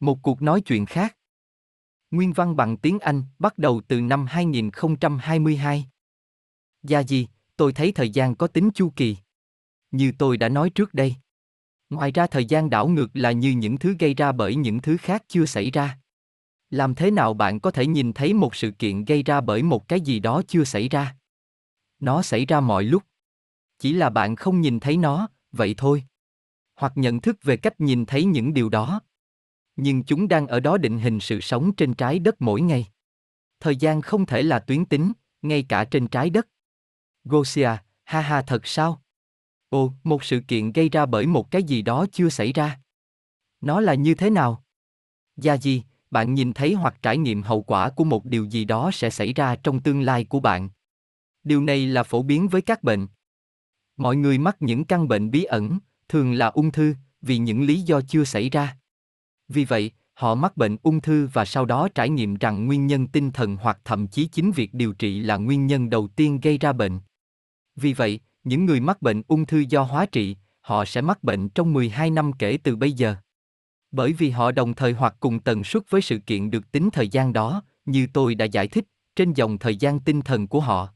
Một 0.00 0.18
cuộc 0.22 0.42
nói 0.42 0.60
chuyện 0.60 0.86
khác. 0.86 1.16
Nguyên 2.10 2.32
văn 2.32 2.56
bằng 2.56 2.76
tiếng 2.76 2.98
Anh 2.98 3.22
bắt 3.38 3.58
đầu 3.58 3.80
từ 3.88 4.00
năm 4.00 4.26
2022. 4.26 5.88
Gia 6.82 7.02
Di, 7.02 7.26
tôi 7.56 7.72
thấy 7.72 7.92
thời 7.92 8.10
gian 8.10 8.34
có 8.34 8.46
tính 8.46 8.70
chu 8.74 8.92
kỳ. 8.96 9.16
Như 9.90 10.12
tôi 10.18 10.36
đã 10.36 10.48
nói 10.48 10.70
trước 10.70 10.94
đây. 10.94 11.14
Ngoài 11.90 12.12
ra 12.12 12.26
thời 12.26 12.44
gian 12.44 12.70
đảo 12.70 12.88
ngược 12.88 13.10
là 13.14 13.32
như 13.32 13.50
những 13.50 13.78
thứ 13.78 13.96
gây 13.98 14.14
ra 14.14 14.32
bởi 14.32 14.56
những 14.56 14.80
thứ 14.80 14.96
khác 14.96 15.24
chưa 15.28 15.46
xảy 15.46 15.70
ra. 15.70 15.98
Làm 16.70 16.94
thế 16.94 17.10
nào 17.10 17.34
bạn 17.34 17.60
có 17.60 17.70
thể 17.70 17.86
nhìn 17.86 18.12
thấy 18.12 18.34
một 18.34 18.54
sự 18.54 18.70
kiện 18.70 19.04
gây 19.04 19.22
ra 19.22 19.40
bởi 19.40 19.62
một 19.62 19.88
cái 19.88 20.00
gì 20.00 20.20
đó 20.20 20.42
chưa 20.48 20.64
xảy 20.64 20.88
ra? 20.88 21.16
Nó 22.00 22.22
xảy 22.22 22.46
ra 22.46 22.60
mọi 22.60 22.84
lúc. 22.84 23.02
Chỉ 23.78 23.92
là 23.92 24.10
bạn 24.10 24.36
không 24.36 24.60
nhìn 24.60 24.80
thấy 24.80 24.96
nó, 24.96 25.28
vậy 25.52 25.74
thôi. 25.78 26.04
Hoặc 26.76 26.92
nhận 26.94 27.20
thức 27.20 27.36
về 27.42 27.56
cách 27.56 27.80
nhìn 27.80 28.06
thấy 28.06 28.24
những 28.24 28.54
điều 28.54 28.68
đó. 28.68 29.00
Nhưng 29.76 30.04
chúng 30.04 30.28
đang 30.28 30.46
ở 30.46 30.60
đó 30.60 30.78
định 30.78 30.98
hình 30.98 31.20
sự 31.20 31.40
sống 31.40 31.74
trên 31.74 31.94
trái 31.94 32.18
đất 32.18 32.42
mỗi 32.42 32.60
ngày. 32.60 32.86
Thời 33.60 33.76
gian 33.76 34.02
không 34.02 34.26
thể 34.26 34.42
là 34.42 34.58
tuyến 34.58 34.84
tính, 34.84 35.12
ngay 35.42 35.62
cả 35.68 35.84
trên 35.84 36.08
trái 36.08 36.30
đất. 36.30 36.48
Gosia, 37.24 37.70
ha 38.04 38.20
ha 38.20 38.42
thật 38.42 38.66
sao? 38.66 39.02
Ồ, 39.68 39.92
một 40.04 40.24
sự 40.24 40.40
kiện 40.48 40.72
gây 40.72 40.88
ra 40.88 41.06
bởi 41.06 41.26
một 41.26 41.50
cái 41.50 41.62
gì 41.62 41.82
đó 41.82 42.06
chưa 42.12 42.28
xảy 42.28 42.52
ra. 42.52 42.80
Nó 43.60 43.80
là 43.80 43.94
như 43.94 44.14
thế 44.14 44.30
nào? 44.30 44.64
Gia 45.36 45.56
gì, 45.56 45.82
bạn 46.10 46.34
nhìn 46.34 46.52
thấy 46.52 46.74
hoặc 46.74 46.98
trải 47.02 47.18
nghiệm 47.18 47.42
hậu 47.42 47.62
quả 47.62 47.90
của 47.90 48.04
một 48.04 48.24
điều 48.24 48.44
gì 48.44 48.64
đó 48.64 48.90
sẽ 48.92 49.10
xảy 49.10 49.32
ra 49.32 49.56
trong 49.56 49.82
tương 49.82 50.00
lai 50.00 50.24
của 50.24 50.40
bạn. 50.40 50.68
Điều 51.44 51.62
này 51.62 51.86
là 51.86 52.02
phổ 52.02 52.22
biến 52.22 52.48
với 52.48 52.62
các 52.62 52.82
bệnh. 52.82 53.06
Mọi 53.98 54.16
người 54.16 54.38
mắc 54.38 54.56
những 54.60 54.84
căn 54.84 55.08
bệnh 55.08 55.30
bí 55.30 55.44
ẩn, 55.44 55.78
thường 56.08 56.32
là 56.32 56.46
ung 56.46 56.72
thư, 56.72 56.94
vì 57.22 57.38
những 57.38 57.62
lý 57.62 57.80
do 57.80 58.00
chưa 58.08 58.24
xảy 58.24 58.50
ra. 58.50 58.76
Vì 59.48 59.64
vậy, 59.64 59.90
họ 60.14 60.34
mắc 60.34 60.56
bệnh 60.56 60.76
ung 60.82 61.00
thư 61.00 61.28
và 61.32 61.44
sau 61.44 61.64
đó 61.64 61.88
trải 61.94 62.08
nghiệm 62.08 62.34
rằng 62.34 62.66
nguyên 62.66 62.86
nhân 62.86 63.06
tinh 63.06 63.30
thần 63.30 63.56
hoặc 63.56 63.78
thậm 63.84 64.06
chí 64.06 64.26
chính 64.26 64.52
việc 64.52 64.74
điều 64.74 64.92
trị 64.92 65.20
là 65.20 65.36
nguyên 65.36 65.66
nhân 65.66 65.90
đầu 65.90 66.08
tiên 66.08 66.40
gây 66.40 66.58
ra 66.58 66.72
bệnh. 66.72 67.00
Vì 67.76 67.92
vậy, 67.92 68.20
những 68.44 68.66
người 68.66 68.80
mắc 68.80 69.02
bệnh 69.02 69.22
ung 69.28 69.46
thư 69.46 69.58
do 69.68 69.82
hóa 69.82 70.06
trị, 70.06 70.36
họ 70.60 70.84
sẽ 70.84 71.00
mắc 71.00 71.24
bệnh 71.24 71.48
trong 71.48 71.72
12 71.72 72.10
năm 72.10 72.32
kể 72.32 72.58
từ 72.62 72.76
bây 72.76 72.92
giờ. 72.92 73.16
Bởi 73.90 74.12
vì 74.12 74.30
họ 74.30 74.52
đồng 74.52 74.74
thời 74.74 74.92
hoặc 74.92 75.16
cùng 75.20 75.40
tần 75.40 75.64
suất 75.64 75.90
với 75.90 76.00
sự 76.00 76.18
kiện 76.18 76.50
được 76.50 76.72
tính 76.72 76.88
thời 76.92 77.08
gian 77.08 77.32
đó, 77.32 77.62
như 77.84 78.06
tôi 78.12 78.34
đã 78.34 78.44
giải 78.44 78.68
thích, 78.68 78.84
trên 79.16 79.32
dòng 79.32 79.58
thời 79.58 79.76
gian 79.76 80.00
tinh 80.00 80.20
thần 80.20 80.48
của 80.48 80.60
họ. 80.60 80.88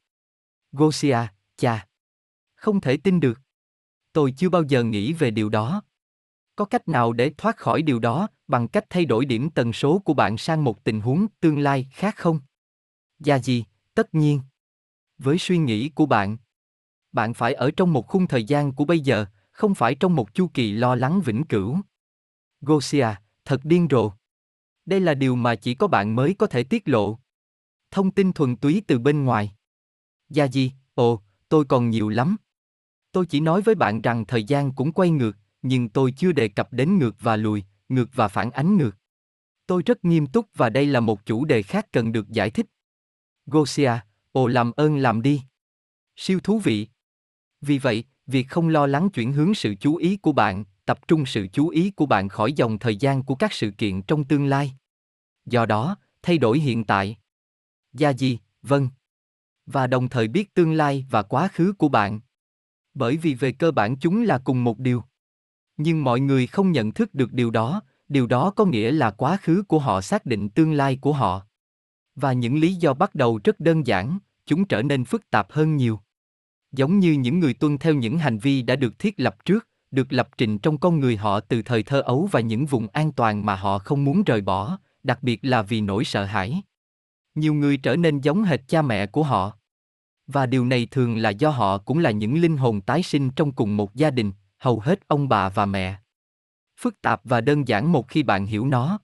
Gosia, 0.72 1.18
cha. 1.56 1.86
Không 2.62 2.80
thể 2.80 2.96
tin 2.96 3.20
được. 3.20 3.40
Tôi 4.12 4.34
chưa 4.36 4.48
bao 4.48 4.62
giờ 4.62 4.84
nghĩ 4.84 5.12
về 5.12 5.30
điều 5.30 5.48
đó. 5.48 5.82
Có 6.56 6.64
cách 6.64 6.88
nào 6.88 7.12
để 7.12 7.30
thoát 7.38 7.56
khỏi 7.56 7.82
điều 7.82 7.98
đó 7.98 8.28
bằng 8.48 8.68
cách 8.68 8.84
thay 8.90 9.04
đổi 9.04 9.24
điểm 9.24 9.50
tần 9.50 9.72
số 9.72 9.98
của 9.98 10.14
bạn 10.14 10.38
sang 10.38 10.64
một 10.64 10.84
tình 10.84 11.00
huống 11.00 11.26
tương 11.40 11.58
lai 11.58 11.88
khác 11.92 12.16
không? 12.16 12.40
Gia 13.18 13.38
gì, 13.38 13.64
tất 13.94 14.14
nhiên. 14.14 14.40
Với 15.18 15.38
suy 15.38 15.58
nghĩ 15.58 15.88
của 15.88 16.06
bạn, 16.06 16.36
bạn 17.12 17.34
phải 17.34 17.54
ở 17.54 17.70
trong 17.76 17.92
một 17.92 18.06
khung 18.08 18.26
thời 18.26 18.44
gian 18.44 18.72
của 18.72 18.84
bây 18.84 19.00
giờ, 19.00 19.26
không 19.50 19.74
phải 19.74 19.94
trong 19.94 20.16
một 20.16 20.34
chu 20.34 20.50
kỳ 20.54 20.72
lo 20.72 20.94
lắng 20.94 21.20
vĩnh 21.20 21.44
cửu. 21.44 21.78
Gosia, 22.60 23.08
thật 23.44 23.60
điên 23.64 23.86
rồ. 23.90 24.12
Đây 24.86 25.00
là 25.00 25.14
điều 25.14 25.36
mà 25.36 25.54
chỉ 25.54 25.74
có 25.74 25.86
bạn 25.86 26.16
mới 26.16 26.34
có 26.38 26.46
thể 26.46 26.64
tiết 26.64 26.88
lộ. 26.88 27.18
Thông 27.90 28.10
tin 28.10 28.32
thuần 28.32 28.56
túy 28.56 28.82
từ 28.86 28.98
bên 28.98 29.24
ngoài. 29.24 29.52
Gia 30.28 30.44
gì, 30.44 30.72
ồ, 30.94 31.22
tôi 31.48 31.64
còn 31.64 31.90
nhiều 31.90 32.08
lắm. 32.08 32.36
Tôi 33.12 33.26
chỉ 33.26 33.40
nói 33.40 33.62
với 33.62 33.74
bạn 33.74 34.02
rằng 34.02 34.24
thời 34.26 34.44
gian 34.44 34.72
cũng 34.72 34.92
quay 34.92 35.10
ngược, 35.10 35.36
nhưng 35.62 35.88
tôi 35.88 36.12
chưa 36.16 36.32
đề 36.32 36.48
cập 36.48 36.72
đến 36.72 36.98
ngược 36.98 37.16
và 37.20 37.36
lùi, 37.36 37.64
ngược 37.88 38.10
và 38.14 38.28
phản 38.28 38.50
ánh 38.50 38.76
ngược. 38.76 38.96
Tôi 39.66 39.82
rất 39.86 40.04
nghiêm 40.04 40.26
túc 40.26 40.46
và 40.54 40.70
đây 40.70 40.86
là 40.86 41.00
một 41.00 41.26
chủ 41.26 41.44
đề 41.44 41.62
khác 41.62 41.86
cần 41.92 42.12
được 42.12 42.28
giải 42.28 42.50
thích. 42.50 42.66
Gosia, 43.46 43.92
ồ 44.32 44.46
làm 44.46 44.72
ơn 44.72 44.96
làm 44.96 45.22
đi. 45.22 45.42
Siêu 46.16 46.40
thú 46.40 46.58
vị. 46.58 46.88
Vì 47.60 47.78
vậy, 47.78 48.04
việc 48.26 48.48
không 48.48 48.68
lo 48.68 48.86
lắng 48.86 49.10
chuyển 49.10 49.32
hướng 49.32 49.54
sự 49.54 49.74
chú 49.80 49.96
ý 49.96 50.16
của 50.16 50.32
bạn, 50.32 50.64
tập 50.84 51.08
trung 51.08 51.26
sự 51.26 51.46
chú 51.52 51.68
ý 51.68 51.90
của 51.90 52.06
bạn 52.06 52.28
khỏi 52.28 52.52
dòng 52.52 52.78
thời 52.78 52.96
gian 52.96 53.22
của 53.22 53.34
các 53.34 53.52
sự 53.52 53.70
kiện 53.70 54.02
trong 54.02 54.24
tương 54.24 54.46
lai. 54.46 54.72
Do 55.46 55.66
đó, 55.66 55.96
thay 56.22 56.38
đổi 56.38 56.58
hiện 56.58 56.84
tại. 56.84 57.16
Gia 57.92 58.10
gì, 58.10 58.38
vâng. 58.62 58.88
Và 59.66 59.86
đồng 59.86 60.08
thời 60.08 60.28
biết 60.28 60.54
tương 60.54 60.72
lai 60.72 61.06
và 61.10 61.22
quá 61.22 61.48
khứ 61.48 61.72
của 61.78 61.88
bạn. 61.88 62.20
Bởi 62.94 63.16
vì 63.16 63.34
về 63.34 63.52
cơ 63.52 63.70
bản 63.70 63.96
chúng 63.96 64.22
là 64.22 64.38
cùng 64.38 64.64
một 64.64 64.78
điều. 64.78 65.02
Nhưng 65.76 66.04
mọi 66.04 66.20
người 66.20 66.46
không 66.46 66.72
nhận 66.72 66.92
thức 66.92 67.14
được 67.14 67.32
điều 67.32 67.50
đó, 67.50 67.82
điều 68.08 68.26
đó 68.26 68.50
có 68.50 68.64
nghĩa 68.64 68.92
là 68.92 69.10
quá 69.10 69.36
khứ 69.36 69.62
của 69.68 69.78
họ 69.78 70.00
xác 70.00 70.26
định 70.26 70.48
tương 70.48 70.72
lai 70.72 70.98
của 71.00 71.12
họ. 71.12 71.46
Và 72.14 72.32
những 72.32 72.58
lý 72.58 72.74
do 72.74 72.94
bắt 72.94 73.14
đầu 73.14 73.40
rất 73.44 73.60
đơn 73.60 73.86
giản, 73.86 74.18
chúng 74.46 74.64
trở 74.64 74.82
nên 74.82 75.04
phức 75.04 75.30
tạp 75.30 75.52
hơn 75.52 75.76
nhiều. 75.76 76.00
Giống 76.72 76.98
như 76.98 77.12
những 77.12 77.40
người 77.40 77.54
tuân 77.54 77.78
theo 77.78 77.94
những 77.94 78.18
hành 78.18 78.38
vi 78.38 78.62
đã 78.62 78.76
được 78.76 78.98
thiết 78.98 79.20
lập 79.20 79.44
trước, 79.44 79.68
được 79.90 80.12
lập 80.12 80.28
trình 80.38 80.58
trong 80.58 80.78
con 80.78 81.00
người 81.00 81.16
họ 81.16 81.40
từ 81.40 81.62
thời 81.62 81.82
thơ 81.82 82.00
ấu 82.00 82.28
và 82.32 82.40
những 82.40 82.66
vùng 82.66 82.88
an 82.92 83.12
toàn 83.12 83.46
mà 83.46 83.56
họ 83.56 83.78
không 83.78 84.04
muốn 84.04 84.22
rời 84.22 84.40
bỏ, 84.40 84.78
đặc 85.02 85.22
biệt 85.22 85.40
là 85.42 85.62
vì 85.62 85.80
nỗi 85.80 86.04
sợ 86.04 86.24
hãi. 86.24 86.62
Nhiều 87.34 87.54
người 87.54 87.76
trở 87.76 87.96
nên 87.96 88.20
giống 88.20 88.42
hệt 88.42 88.60
cha 88.68 88.82
mẹ 88.82 89.06
của 89.06 89.22
họ. 89.22 89.56
Và 90.26 90.46
điều 90.46 90.64
này 90.64 90.86
thường 90.90 91.16
là 91.16 91.30
do 91.30 91.50
họ 91.50 91.78
cũng 91.78 91.98
là 91.98 92.10
những 92.10 92.40
linh 92.40 92.56
hồn 92.56 92.80
tái 92.80 93.02
sinh 93.02 93.30
trong 93.30 93.52
cùng 93.52 93.76
một 93.76 93.94
gia 93.94 94.10
đình, 94.10 94.32
hầu 94.58 94.80
hết 94.80 95.08
ông 95.08 95.28
bà 95.28 95.48
và 95.48 95.66
mẹ. 95.66 95.98
Phức 96.80 97.02
tạp 97.02 97.20
và 97.24 97.40
đơn 97.40 97.68
giản 97.68 97.92
một 97.92 98.08
khi 98.08 98.22
bạn 98.22 98.46
hiểu 98.46 98.66
nó. 98.66 98.98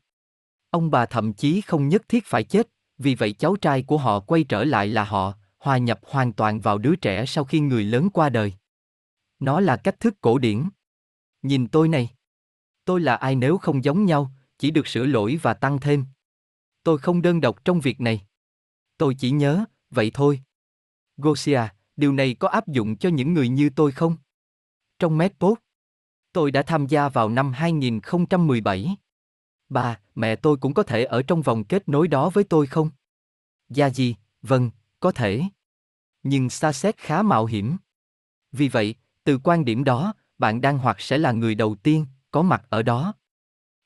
Ông 0.70 0.90
bà 0.90 1.06
thậm 1.06 1.32
chí 1.32 1.60
không 1.60 1.88
nhất 1.88 2.02
thiết 2.08 2.26
phải 2.26 2.44
chết, 2.44 2.68
vì 2.98 3.14
vậy 3.14 3.32
cháu 3.32 3.56
trai 3.56 3.82
của 3.82 3.98
họ 3.98 4.20
quay 4.20 4.44
trở 4.44 4.64
lại 4.64 4.86
là 4.86 5.04
họ, 5.04 5.34
hòa 5.58 5.78
nhập 5.78 6.00
hoàn 6.02 6.32
toàn 6.32 6.60
vào 6.60 6.78
đứa 6.78 6.96
trẻ 6.96 7.26
sau 7.26 7.44
khi 7.44 7.60
người 7.60 7.84
lớn 7.84 8.10
qua 8.10 8.28
đời. 8.28 8.52
Nó 9.38 9.60
là 9.60 9.76
cách 9.76 10.00
thức 10.00 10.14
cổ 10.20 10.38
điển. 10.38 10.68
Nhìn 11.42 11.68
tôi 11.68 11.88
này. 11.88 12.10
Tôi 12.84 13.00
là 13.00 13.14
ai 13.14 13.34
nếu 13.34 13.58
không 13.58 13.84
giống 13.84 14.04
nhau, 14.04 14.30
chỉ 14.58 14.70
được 14.70 14.86
sửa 14.86 15.06
lỗi 15.06 15.38
và 15.42 15.54
tăng 15.54 15.78
thêm. 15.78 16.04
Tôi 16.82 16.98
không 16.98 17.22
đơn 17.22 17.40
độc 17.40 17.64
trong 17.64 17.80
việc 17.80 18.00
này. 18.00 18.22
Tôi 18.98 19.14
chỉ 19.18 19.30
nhớ, 19.30 19.64
vậy 19.90 20.10
thôi. 20.14 20.40
Gosia, 21.18 21.60
điều 21.96 22.12
này 22.12 22.34
có 22.34 22.48
áp 22.48 22.68
dụng 22.68 22.96
cho 22.96 23.08
những 23.08 23.34
người 23.34 23.48
như 23.48 23.70
tôi 23.76 23.92
không? 23.92 24.16
Trong 24.98 25.18
Medpod, 25.18 25.58
tôi 26.32 26.50
đã 26.50 26.62
tham 26.62 26.86
gia 26.86 27.08
vào 27.08 27.28
năm 27.28 27.52
2017. 27.52 28.96
Bà, 29.68 30.00
mẹ 30.14 30.36
tôi 30.36 30.56
cũng 30.56 30.74
có 30.74 30.82
thể 30.82 31.04
ở 31.04 31.22
trong 31.22 31.42
vòng 31.42 31.64
kết 31.64 31.88
nối 31.88 32.08
đó 32.08 32.30
với 32.30 32.44
tôi 32.44 32.66
không? 32.66 32.90
Gia 33.68 33.90
gì, 33.90 34.16
vâng, 34.42 34.70
có 35.00 35.12
thể. 35.12 35.42
Nhưng 36.22 36.50
xa 36.50 36.72
xét 36.72 36.96
khá 36.96 37.22
mạo 37.22 37.46
hiểm. 37.46 37.76
Vì 38.52 38.68
vậy, 38.68 38.94
từ 39.24 39.38
quan 39.44 39.64
điểm 39.64 39.84
đó, 39.84 40.14
bạn 40.38 40.60
đang 40.60 40.78
hoặc 40.78 41.00
sẽ 41.00 41.18
là 41.18 41.32
người 41.32 41.54
đầu 41.54 41.74
tiên 41.74 42.06
có 42.30 42.42
mặt 42.42 42.62
ở 42.68 42.82
đó. 42.82 43.14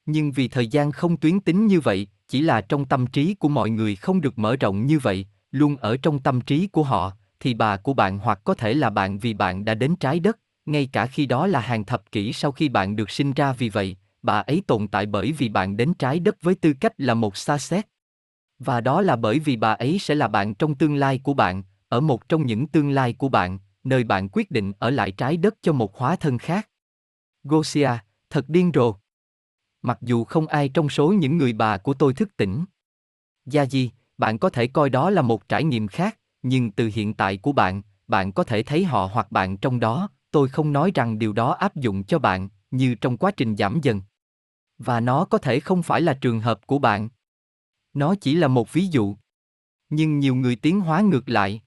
Nhưng 0.07 0.33
vì 0.33 0.49
thời 0.49 0.67
gian 0.67 0.93
không 0.93 1.17
tuyến 1.17 1.41
tính 1.41 1.67
như 1.67 1.81
vậy, 1.81 2.07
chỉ 2.29 2.41
là 2.41 2.61
trong 2.61 2.85
tâm 2.85 3.07
trí 3.07 3.35
của 3.35 3.49
mọi 3.49 3.71
người 3.71 3.97
không 3.97 4.21
được 4.21 4.39
mở 4.39 4.57
rộng 4.57 4.87
như 4.87 4.99
vậy, 4.99 5.27
luôn 5.51 5.77
ở 5.77 5.97
trong 5.97 6.19
tâm 6.19 6.41
trí 6.41 6.67
của 6.67 6.83
họ, 6.83 7.13
thì 7.43 7.55
bà 7.55 7.77
của 7.77 7.95
bạn 7.95 8.19
hoặc 8.19 8.41
có 8.45 8.55
thể 8.55 8.75
là 8.75 8.91
bạn 8.91 9.19
vì 9.19 9.35
bạn 9.35 9.65
đã 9.65 9.75
đến 9.75 9.97
trái 9.97 10.21
đất, 10.21 10.39
ngay 10.67 10.89
cả 10.93 11.07
khi 11.07 11.27
đó 11.27 11.47
là 11.47 11.61
hàng 11.61 11.85
thập 11.85 12.13
kỷ 12.13 12.33
sau 12.33 12.53
khi 12.53 12.69
bạn 12.69 12.97
được 12.97 13.11
sinh 13.11 13.33
ra 13.33 13.53
vì 13.53 13.69
vậy, 13.69 13.97
bà 14.23 14.41
ấy 14.41 14.63
tồn 14.67 14.89
tại 14.89 15.07
bởi 15.07 15.33
vì 15.33 15.49
bạn 15.49 15.77
đến 15.77 15.95
trái 15.95 16.21
đất 16.21 16.43
với 16.43 16.55
tư 16.55 16.73
cách 16.81 16.93
là 16.99 17.15
một 17.15 17.37
xa 17.37 17.59
xét. 17.59 17.87
Và 18.59 18.81
đó 18.81 19.03
là 19.03 19.17
bởi 19.17 19.39
vì 19.39 19.57
bà 19.57 19.73
ấy 19.73 19.99
sẽ 19.99 20.15
là 20.15 20.29
bạn 20.29 20.55
trong 20.55 20.75
tương 20.75 20.95
lai 20.95 21.21
của 21.23 21.35
bạn, 21.35 21.63
ở 21.89 22.01
một 22.01 22.29
trong 22.29 22.47
những 22.47 22.67
tương 22.67 22.91
lai 22.91 23.13
của 23.13 23.29
bạn, 23.29 23.59
nơi 23.85 24.05
bạn 24.05 24.29
quyết 24.33 24.51
định 24.51 24.73
ở 24.79 24.91
lại 24.91 25.13
trái 25.13 25.37
đất 25.37 25.55
cho 25.63 25.73
một 25.73 25.99
hóa 25.99 26.17
thân 26.17 26.39
khác. 26.39 26.69
Gosia, 27.45 27.91
thật 28.31 28.45
điên 28.49 28.71
rồ. 28.75 28.95
Mặc 29.83 29.99
dù 30.01 30.25
không 30.25 30.47
ai 30.47 30.69
trong 30.69 30.89
số 30.89 31.13
những 31.13 31.39
người 31.39 31.53
bà 31.53 31.79
của 31.79 31.95
tôi 31.95 32.15
thức 32.15 32.37
tỉnh. 32.37 32.65
Gia 33.47 33.67
Di, 33.67 33.91
bạn 34.19 34.39
có 34.39 34.49
thể 34.51 34.67
coi 34.67 34.91
đó 34.91 35.11
là 35.11 35.23
một 35.23 35.49
trải 35.49 35.65
nghiệm 35.65 35.89
khác, 35.89 36.19
nhưng 36.43 36.71
từ 36.71 36.91
hiện 36.95 37.15
tại 37.15 37.37
của 37.37 37.53
bạn, 37.53 37.83
bạn 38.09 38.33
có 38.33 38.45
thể 38.45 38.63
thấy 38.63 38.85
họ 38.85 39.11
hoặc 39.13 39.33
bạn 39.33 39.57
trong 39.57 39.81
đó, 39.81 40.09
tôi 40.31 40.49
không 40.49 40.73
nói 40.73 40.91
rằng 40.95 41.19
điều 41.19 41.33
đó 41.33 41.53
áp 41.53 41.77
dụng 41.77 42.05
cho 42.05 42.19
bạn, 42.19 42.49
như 42.71 42.95
trong 42.95 43.17
quá 43.17 43.31
trình 43.31 43.57
giảm 43.57 43.79
dần. 43.83 44.01
Và 44.79 45.01
nó 45.01 45.25
có 45.25 45.39
thể 45.39 45.61
không 45.61 45.83
phải 45.83 46.01
là 46.01 46.15
trường 46.15 46.41
hợp 46.41 46.67
của 46.67 46.79
bạn. 46.79 47.09
Nó 47.95 48.15
chỉ 48.21 48.35
là 48.35 48.49
một 48.49 48.73
ví 48.73 48.87
dụ. 48.87 49.17
Nhưng 49.91 50.19
nhiều 50.19 50.35
người 50.35 50.57
tiến 50.57 50.81
hóa 50.81 51.01
ngược 51.01 51.29
lại. 51.29 51.63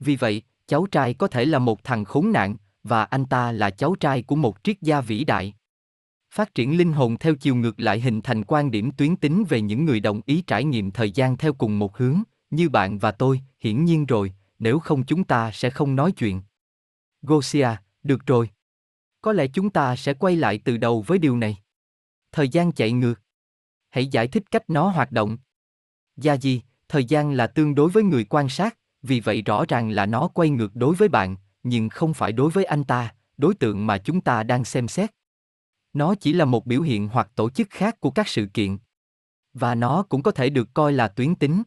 Vì 0.00 0.16
vậy, 0.16 0.42
cháu 0.66 0.86
trai 0.86 1.14
có 1.14 1.28
thể 1.28 1.44
là 1.44 1.58
một 1.58 1.84
thằng 1.84 2.04
khốn 2.04 2.32
nạn, 2.32 2.56
và 2.82 3.04
anh 3.04 3.26
ta 3.26 3.52
là 3.52 3.70
cháu 3.70 3.94
trai 4.00 4.22
của 4.22 4.36
một 4.36 4.56
triết 4.62 4.80
gia 4.80 5.00
vĩ 5.00 5.24
đại. 5.24 5.54
Phát 6.34 6.54
triển 6.54 6.78
linh 6.78 6.92
hồn 6.92 7.16
theo 7.18 7.34
chiều 7.34 7.54
ngược 7.54 7.80
lại 7.80 8.00
hình 8.00 8.20
thành 8.20 8.44
quan 8.44 8.70
điểm 8.70 8.90
tuyến 8.90 9.16
tính 9.16 9.44
về 9.48 9.60
những 9.60 9.84
người 9.84 10.00
đồng 10.00 10.20
ý 10.26 10.42
trải 10.46 10.64
nghiệm 10.64 10.90
thời 10.90 11.10
gian 11.10 11.36
theo 11.36 11.52
cùng 11.52 11.78
một 11.78 11.96
hướng, 11.96 12.22
như 12.50 12.68
bạn 12.68 12.98
và 12.98 13.12
tôi, 13.12 13.40
hiển 13.58 13.84
nhiên 13.84 14.06
rồi, 14.06 14.32
nếu 14.58 14.78
không 14.78 15.06
chúng 15.06 15.24
ta 15.24 15.50
sẽ 15.52 15.70
không 15.70 15.96
nói 15.96 16.12
chuyện. 16.12 16.42
Gosia, 17.22 17.68
được 18.02 18.26
rồi. 18.26 18.50
Có 19.20 19.32
lẽ 19.32 19.46
chúng 19.46 19.70
ta 19.70 19.96
sẽ 19.96 20.14
quay 20.14 20.36
lại 20.36 20.60
từ 20.64 20.76
đầu 20.76 21.04
với 21.06 21.18
điều 21.18 21.36
này. 21.36 21.56
Thời 22.32 22.48
gian 22.48 22.72
chạy 22.72 22.92
ngược. 22.92 23.14
Hãy 23.90 24.06
giải 24.06 24.28
thích 24.28 24.42
cách 24.50 24.70
nó 24.70 24.88
hoạt 24.88 25.12
động. 25.12 25.38
Gia 26.16 26.34
gì, 26.34 26.62
thời 26.88 27.04
gian 27.04 27.32
là 27.32 27.46
tương 27.46 27.74
đối 27.74 27.90
với 27.90 28.02
người 28.02 28.24
quan 28.24 28.48
sát, 28.48 28.78
vì 29.02 29.20
vậy 29.20 29.42
rõ 29.42 29.64
ràng 29.68 29.90
là 29.90 30.06
nó 30.06 30.28
quay 30.28 30.50
ngược 30.50 30.76
đối 30.76 30.94
với 30.94 31.08
bạn, 31.08 31.36
nhưng 31.62 31.88
không 31.88 32.14
phải 32.14 32.32
đối 32.32 32.50
với 32.50 32.64
anh 32.64 32.84
ta, 32.84 33.14
đối 33.36 33.54
tượng 33.54 33.86
mà 33.86 33.98
chúng 33.98 34.20
ta 34.20 34.42
đang 34.42 34.64
xem 34.64 34.88
xét. 34.88 35.10
Nó 35.92 36.14
chỉ 36.14 36.32
là 36.32 36.44
một 36.44 36.66
biểu 36.66 36.82
hiện 36.82 37.08
hoặc 37.08 37.30
tổ 37.34 37.50
chức 37.50 37.70
khác 37.70 38.00
của 38.00 38.10
các 38.10 38.28
sự 38.28 38.46
kiện. 38.54 38.78
Và 39.54 39.74
nó 39.74 40.02
cũng 40.02 40.22
có 40.22 40.30
thể 40.30 40.50
được 40.50 40.68
coi 40.74 40.92
là 40.92 41.08
tuyến 41.08 41.34
tính. 41.34 41.62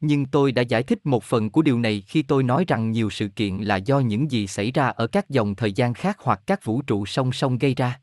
Nhưng 0.00 0.26
tôi 0.26 0.52
đã 0.52 0.62
giải 0.62 0.82
thích 0.82 1.06
một 1.06 1.24
phần 1.24 1.50
của 1.50 1.62
điều 1.62 1.78
này 1.78 2.02
khi 2.06 2.22
tôi 2.22 2.42
nói 2.42 2.64
rằng 2.68 2.90
nhiều 2.90 3.10
sự 3.10 3.28
kiện 3.28 3.56
là 3.56 3.76
do 3.76 4.00
những 4.00 4.30
gì 4.30 4.46
xảy 4.46 4.72
ra 4.72 4.88
ở 4.88 5.06
các 5.06 5.30
dòng 5.30 5.54
thời 5.54 5.72
gian 5.72 5.94
khác 5.94 6.16
hoặc 6.20 6.40
các 6.46 6.64
vũ 6.64 6.82
trụ 6.82 7.06
song 7.06 7.32
song 7.32 7.58
gây 7.58 7.74
ra. 7.74 8.00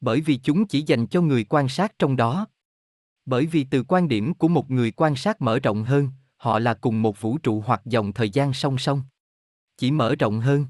Bởi 0.00 0.20
vì 0.20 0.36
chúng 0.36 0.66
chỉ 0.66 0.82
dành 0.86 1.06
cho 1.06 1.20
người 1.20 1.44
quan 1.44 1.68
sát 1.68 1.98
trong 1.98 2.16
đó. 2.16 2.46
Bởi 3.26 3.46
vì 3.46 3.64
từ 3.64 3.84
quan 3.88 4.08
điểm 4.08 4.34
của 4.34 4.48
một 4.48 4.70
người 4.70 4.90
quan 4.90 5.16
sát 5.16 5.42
mở 5.42 5.58
rộng 5.58 5.84
hơn, 5.84 6.08
họ 6.36 6.58
là 6.58 6.74
cùng 6.74 7.02
một 7.02 7.20
vũ 7.20 7.38
trụ 7.38 7.62
hoặc 7.66 7.80
dòng 7.84 8.12
thời 8.12 8.30
gian 8.30 8.52
song 8.52 8.78
song. 8.78 9.02
Chỉ 9.76 9.90
mở 9.90 10.14
rộng 10.14 10.40
hơn. 10.40 10.66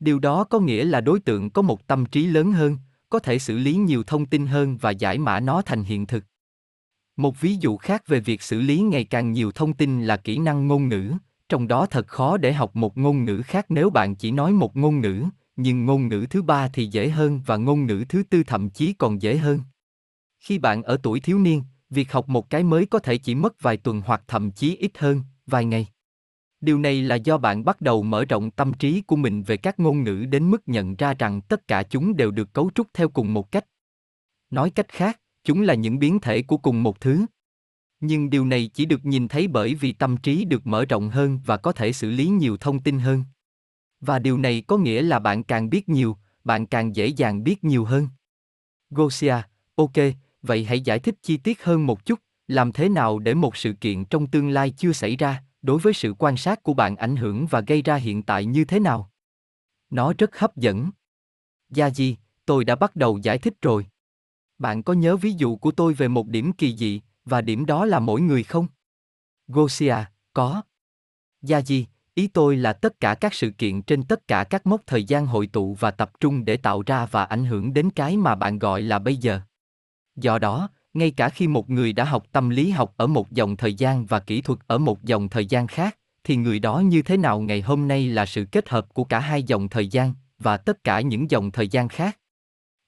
Điều 0.00 0.18
đó 0.18 0.44
có 0.44 0.60
nghĩa 0.60 0.84
là 0.84 1.00
đối 1.00 1.20
tượng 1.20 1.50
có 1.50 1.62
một 1.62 1.86
tâm 1.86 2.06
trí 2.06 2.26
lớn 2.26 2.52
hơn, 2.52 2.78
có 3.08 3.18
thể 3.18 3.38
xử 3.38 3.58
lý 3.58 3.74
nhiều 3.74 4.02
thông 4.06 4.26
tin 4.26 4.46
hơn 4.46 4.76
và 4.76 4.90
giải 4.90 5.18
mã 5.18 5.40
nó 5.40 5.62
thành 5.62 5.82
hiện 5.82 6.06
thực. 6.06 6.24
Một 7.16 7.40
ví 7.40 7.56
dụ 7.60 7.76
khác 7.76 8.06
về 8.06 8.20
việc 8.20 8.42
xử 8.42 8.60
lý 8.60 8.80
ngày 8.80 9.04
càng 9.04 9.32
nhiều 9.32 9.52
thông 9.52 9.72
tin 9.72 10.02
là 10.02 10.16
kỹ 10.16 10.38
năng 10.38 10.66
ngôn 10.66 10.88
ngữ, 10.88 11.12
trong 11.48 11.68
đó 11.68 11.86
thật 11.86 12.06
khó 12.06 12.36
để 12.36 12.52
học 12.52 12.76
một 12.76 12.98
ngôn 12.98 13.24
ngữ 13.24 13.42
khác 13.44 13.66
nếu 13.68 13.90
bạn 13.90 14.14
chỉ 14.14 14.30
nói 14.30 14.52
một 14.52 14.76
ngôn 14.76 15.00
ngữ, 15.00 15.24
nhưng 15.56 15.84
ngôn 15.84 16.08
ngữ 16.08 16.26
thứ 16.30 16.42
ba 16.42 16.68
thì 16.68 16.86
dễ 16.86 17.08
hơn 17.08 17.40
và 17.46 17.56
ngôn 17.56 17.86
ngữ 17.86 18.04
thứ 18.08 18.22
tư 18.30 18.42
thậm 18.46 18.70
chí 18.70 18.92
còn 18.92 19.22
dễ 19.22 19.36
hơn. 19.36 19.60
Khi 20.40 20.58
bạn 20.58 20.82
ở 20.82 20.98
tuổi 21.02 21.20
thiếu 21.20 21.38
niên, 21.38 21.62
việc 21.90 22.12
học 22.12 22.28
một 22.28 22.50
cái 22.50 22.62
mới 22.62 22.86
có 22.86 22.98
thể 22.98 23.18
chỉ 23.18 23.34
mất 23.34 23.62
vài 23.62 23.76
tuần 23.76 24.02
hoặc 24.06 24.22
thậm 24.28 24.50
chí 24.50 24.76
ít 24.76 24.98
hơn, 24.98 25.22
vài 25.46 25.64
ngày. 25.64 25.86
Điều 26.60 26.78
này 26.78 27.02
là 27.02 27.14
do 27.14 27.38
bạn 27.38 27.64
bắt 27.64 27.80
đầu 27.80 28.02
mở 28.02 28.24
rộng 28.24 28.50
tâm 28.50 28.72
trí 28.72 29.00
của 29.00 29.16
mình 29.16 29.42
về 29.42 29.56
các 29.56 29.80
ngôn 29.80 30.02
ngữ 30.02 30.24
đến 30.24 30.50
mức 30.50 30.62
nhận 30.66 30.96
ra 30.96 31.14
rằng 31.14 31.40
tất 31.40 31.68
cả 31.68 31.82
chúng 31.82 32.16
đều 32.16 32.30
được 32.30 32.52
cấu 32.52 32.70
trúc 32.74 32.86
theo 32.94 33.08
cùng 33.08 33.34
một 33.34 33.52
cách. 33.52 33.66
Nói 34.50 34.70
cách 34.70 34.88
khác, 34.88 35.20
chúng 35.46 35.62
là 35.62 35.74
những 35.74 35.98
biến 35.98 36.20
thể 36.20 36.42
của 36.42 36.56
cùng 36.56 36.82
một 36.82 37.00
thứ. 37.00 37.26
Nhưng 38.00 38.30
điều 38.30 38.44
này 38.44 38.70
chỉ 38.74 38.84
được 38.84 39.04
nhìn 39.04 39.28
thấy 39.28 39.48
bởi 39.48 39.74
vì 39.74 39.92
tâm 39.92 40.16
trí 40.16 40.44
được 40.44 40.66
mở 40.66 40.84
rộng 40.84 41.10
hơn 41.10 41.40
và 41.46 41.56
có 41.56 41.72
thể 41.72 41.92
xử 41.92 42.10
lý 42.10 42.26
nhiều 42.26 42.56
thông 42.56 42.80
tin 42.80 42.98
hơn. 42.98 43.24
Và 44.00 44.18
điều 44.18 44.38
này 44.38 44.62
có 44.66 44.76
nghĩa 44.76 45.02
là 45.02 45.18
bạn 45.18 45.42
càng 45.42 45.70
biết 45.70 45.88
nhiều, 45.88 46.16
bạn 46.44 46.66
càng 46.66 46.96
dễ 46.96 47.06
dàng 47.06 47.44
biết 47.44 47.64
nhiều 47.64 47.84
hơn. 47.84 48.08
Gosia, 48.90 49.36
ok, 49.74 49.92
vậy 50.42 50.64
hãy 50.64 50.80
giải 50.80 50.98
thích 50.98 51.14
chi 51.22 51.36
tiết 51.36 51.64
hơn 51.64 51.86
một 51.86 52.04
chút, 52.06 52.20
làm 52.48 52.72
thế 52.72 52.88
nào 52.88 53.18
để 53.18 53.34
một 53.34 53.56
sự 53.56 53.72
kiện 53.72 54.04
trong 54.04 54.26
tương 54.26 54.48
lai 54.48 54.70
chưa 54.70 54.92
xảy 54.92 55.16
ra, 55.16 55.42
đối 55.62 55.78
với 55.78 55.92
sự 55.92 56.14
quan 56.18 56.36
sát 56.36 56.62
của 56.62 56.74
bạn 56.74 56.96
ảnh 56.96 57.16
hưởng 57.16 57.46
và 57.46 57.60
gây 57.60 57.82
ra 57.82 57.96
hiện 57.96 58.22
tại 58.22 58.44
như 58.44 58.64
thế 58.64 58.80
nào? 58.80 59.10
Nó 59.90 60.12
rất 60.18 60.38
hấp 60.38 60.56
dẫn. 60.56 60.90
Gia 61.70 61.90
Di, 61.90 62.16
tôi 62.46 62.64
đã 62.64 62.74
bắt 62.74 62.96
đầu 62.96 63.18
giải 63.18 63.38
thích 63.38 63.54
rồi. 63.62 63.86
Bạn 64.58 64.82
có 64.82 64.92
nhớ 64.92 65.16
ví 65.16 65.32
dụ 65.32 65.56
của 65.56 65.70
tôi 65.70 65.94
về 65.94 66.08
một 66.08 66.26
điểm 66.28 66.52
kỳ 66.52 66.76
dị, 66.76 67.00
và 67.24 67.40
điểm 67.40 67.66
đó 67.66 67.84
là 67.84 67.98
mỗi 67.98 68.20
người 68.20 68.42
không? 68.42 68.66
Gosia, 69.48 69.96
có. 70.32 70.62
Gia 71.42 71.60
Di, 71.60 71.86
ý 72.14 72.26
tôi 72.26 72.56
là 72.56 72.72
tất 72.72 73.00
cả 73.00 73.14
các 73.14 73.34
sự 73.34 73.50
kiện 73.50 73.82
trên 73.82 74.02
tất 74.02 74.28
cả 74.28 74.44
các 74.44 74.66
mốc 74.66 74.80
thời 74.86 75.04
gian 75.04 75.26
hội 75.26 75.46
tụ 75.46 75.74
và 75.74 75.90
tập 75.90 76.12
trung 76.20 76.44
để 76.44 76.56
tạo 76.56 76.82
ra 76.86 77.06
và 77.06 77.24
ảnh 77.24 77.44
hưởng 77.44 77.74
đến 77.74 77.90
cái 77.90 78.16
mà 78.16 78.34
bạn 78.34 78.58
gọi 78.58 78.82
là 78.82 78.98
bây 78.98 79.16
giờ. 79.16 79.40
Do 80.16 80.38
đó, 80.38 80.68
ngay 80.94 81.10
cả 81.10 81.28
khi 81.28 81.48
một 81.48 81.70
người 81.70 81.92
đã 81.92 82.04
học 82.04 82.24
tâm 82.32 82.48
lý 82.48 82.70
học 82.70 82.94
ở 82.96 83.06
một 83.06 83.30
dòng 83.30 83.56
thời 83.56 83.74
gian 83.74 84.06
và 84.06 84.20
kỹ 84.20 84.40
thuật 84.40 84.58
ở 84.66 84.78
một 84.78 85.02
dòng 85.02 85.28
thời 85.28 85.46
gian 85.46 85.66
khác 85.66 85.98
thì 86.24 86.36
người 86.36 86.58
đó 86.58 86.80
như 86.80 87.02
thế 87.02 87.16
nào 87.16 87.40
ngày 87.40 87.60
hôm 87.60 87.88
nay 87.88 88.08
là 88.08 88.26
sự 88.26 88.44
kết 88.52 88.68
hợp 88.68 88.94
của 88.94 89.04
cả 89.04 89.18
hai 89.18 89.42
dòng 89.42 89.68
thời 89.68 89.88
gian 89.88 90.14
và 90.38 90.56
tất 90.56 90.84
cả 90.84 91.00
những 91.00 91.30
dòng 91.30 91.50
thời 91.50 91.68
gian 91.68 91.88
khác 91.88 92.18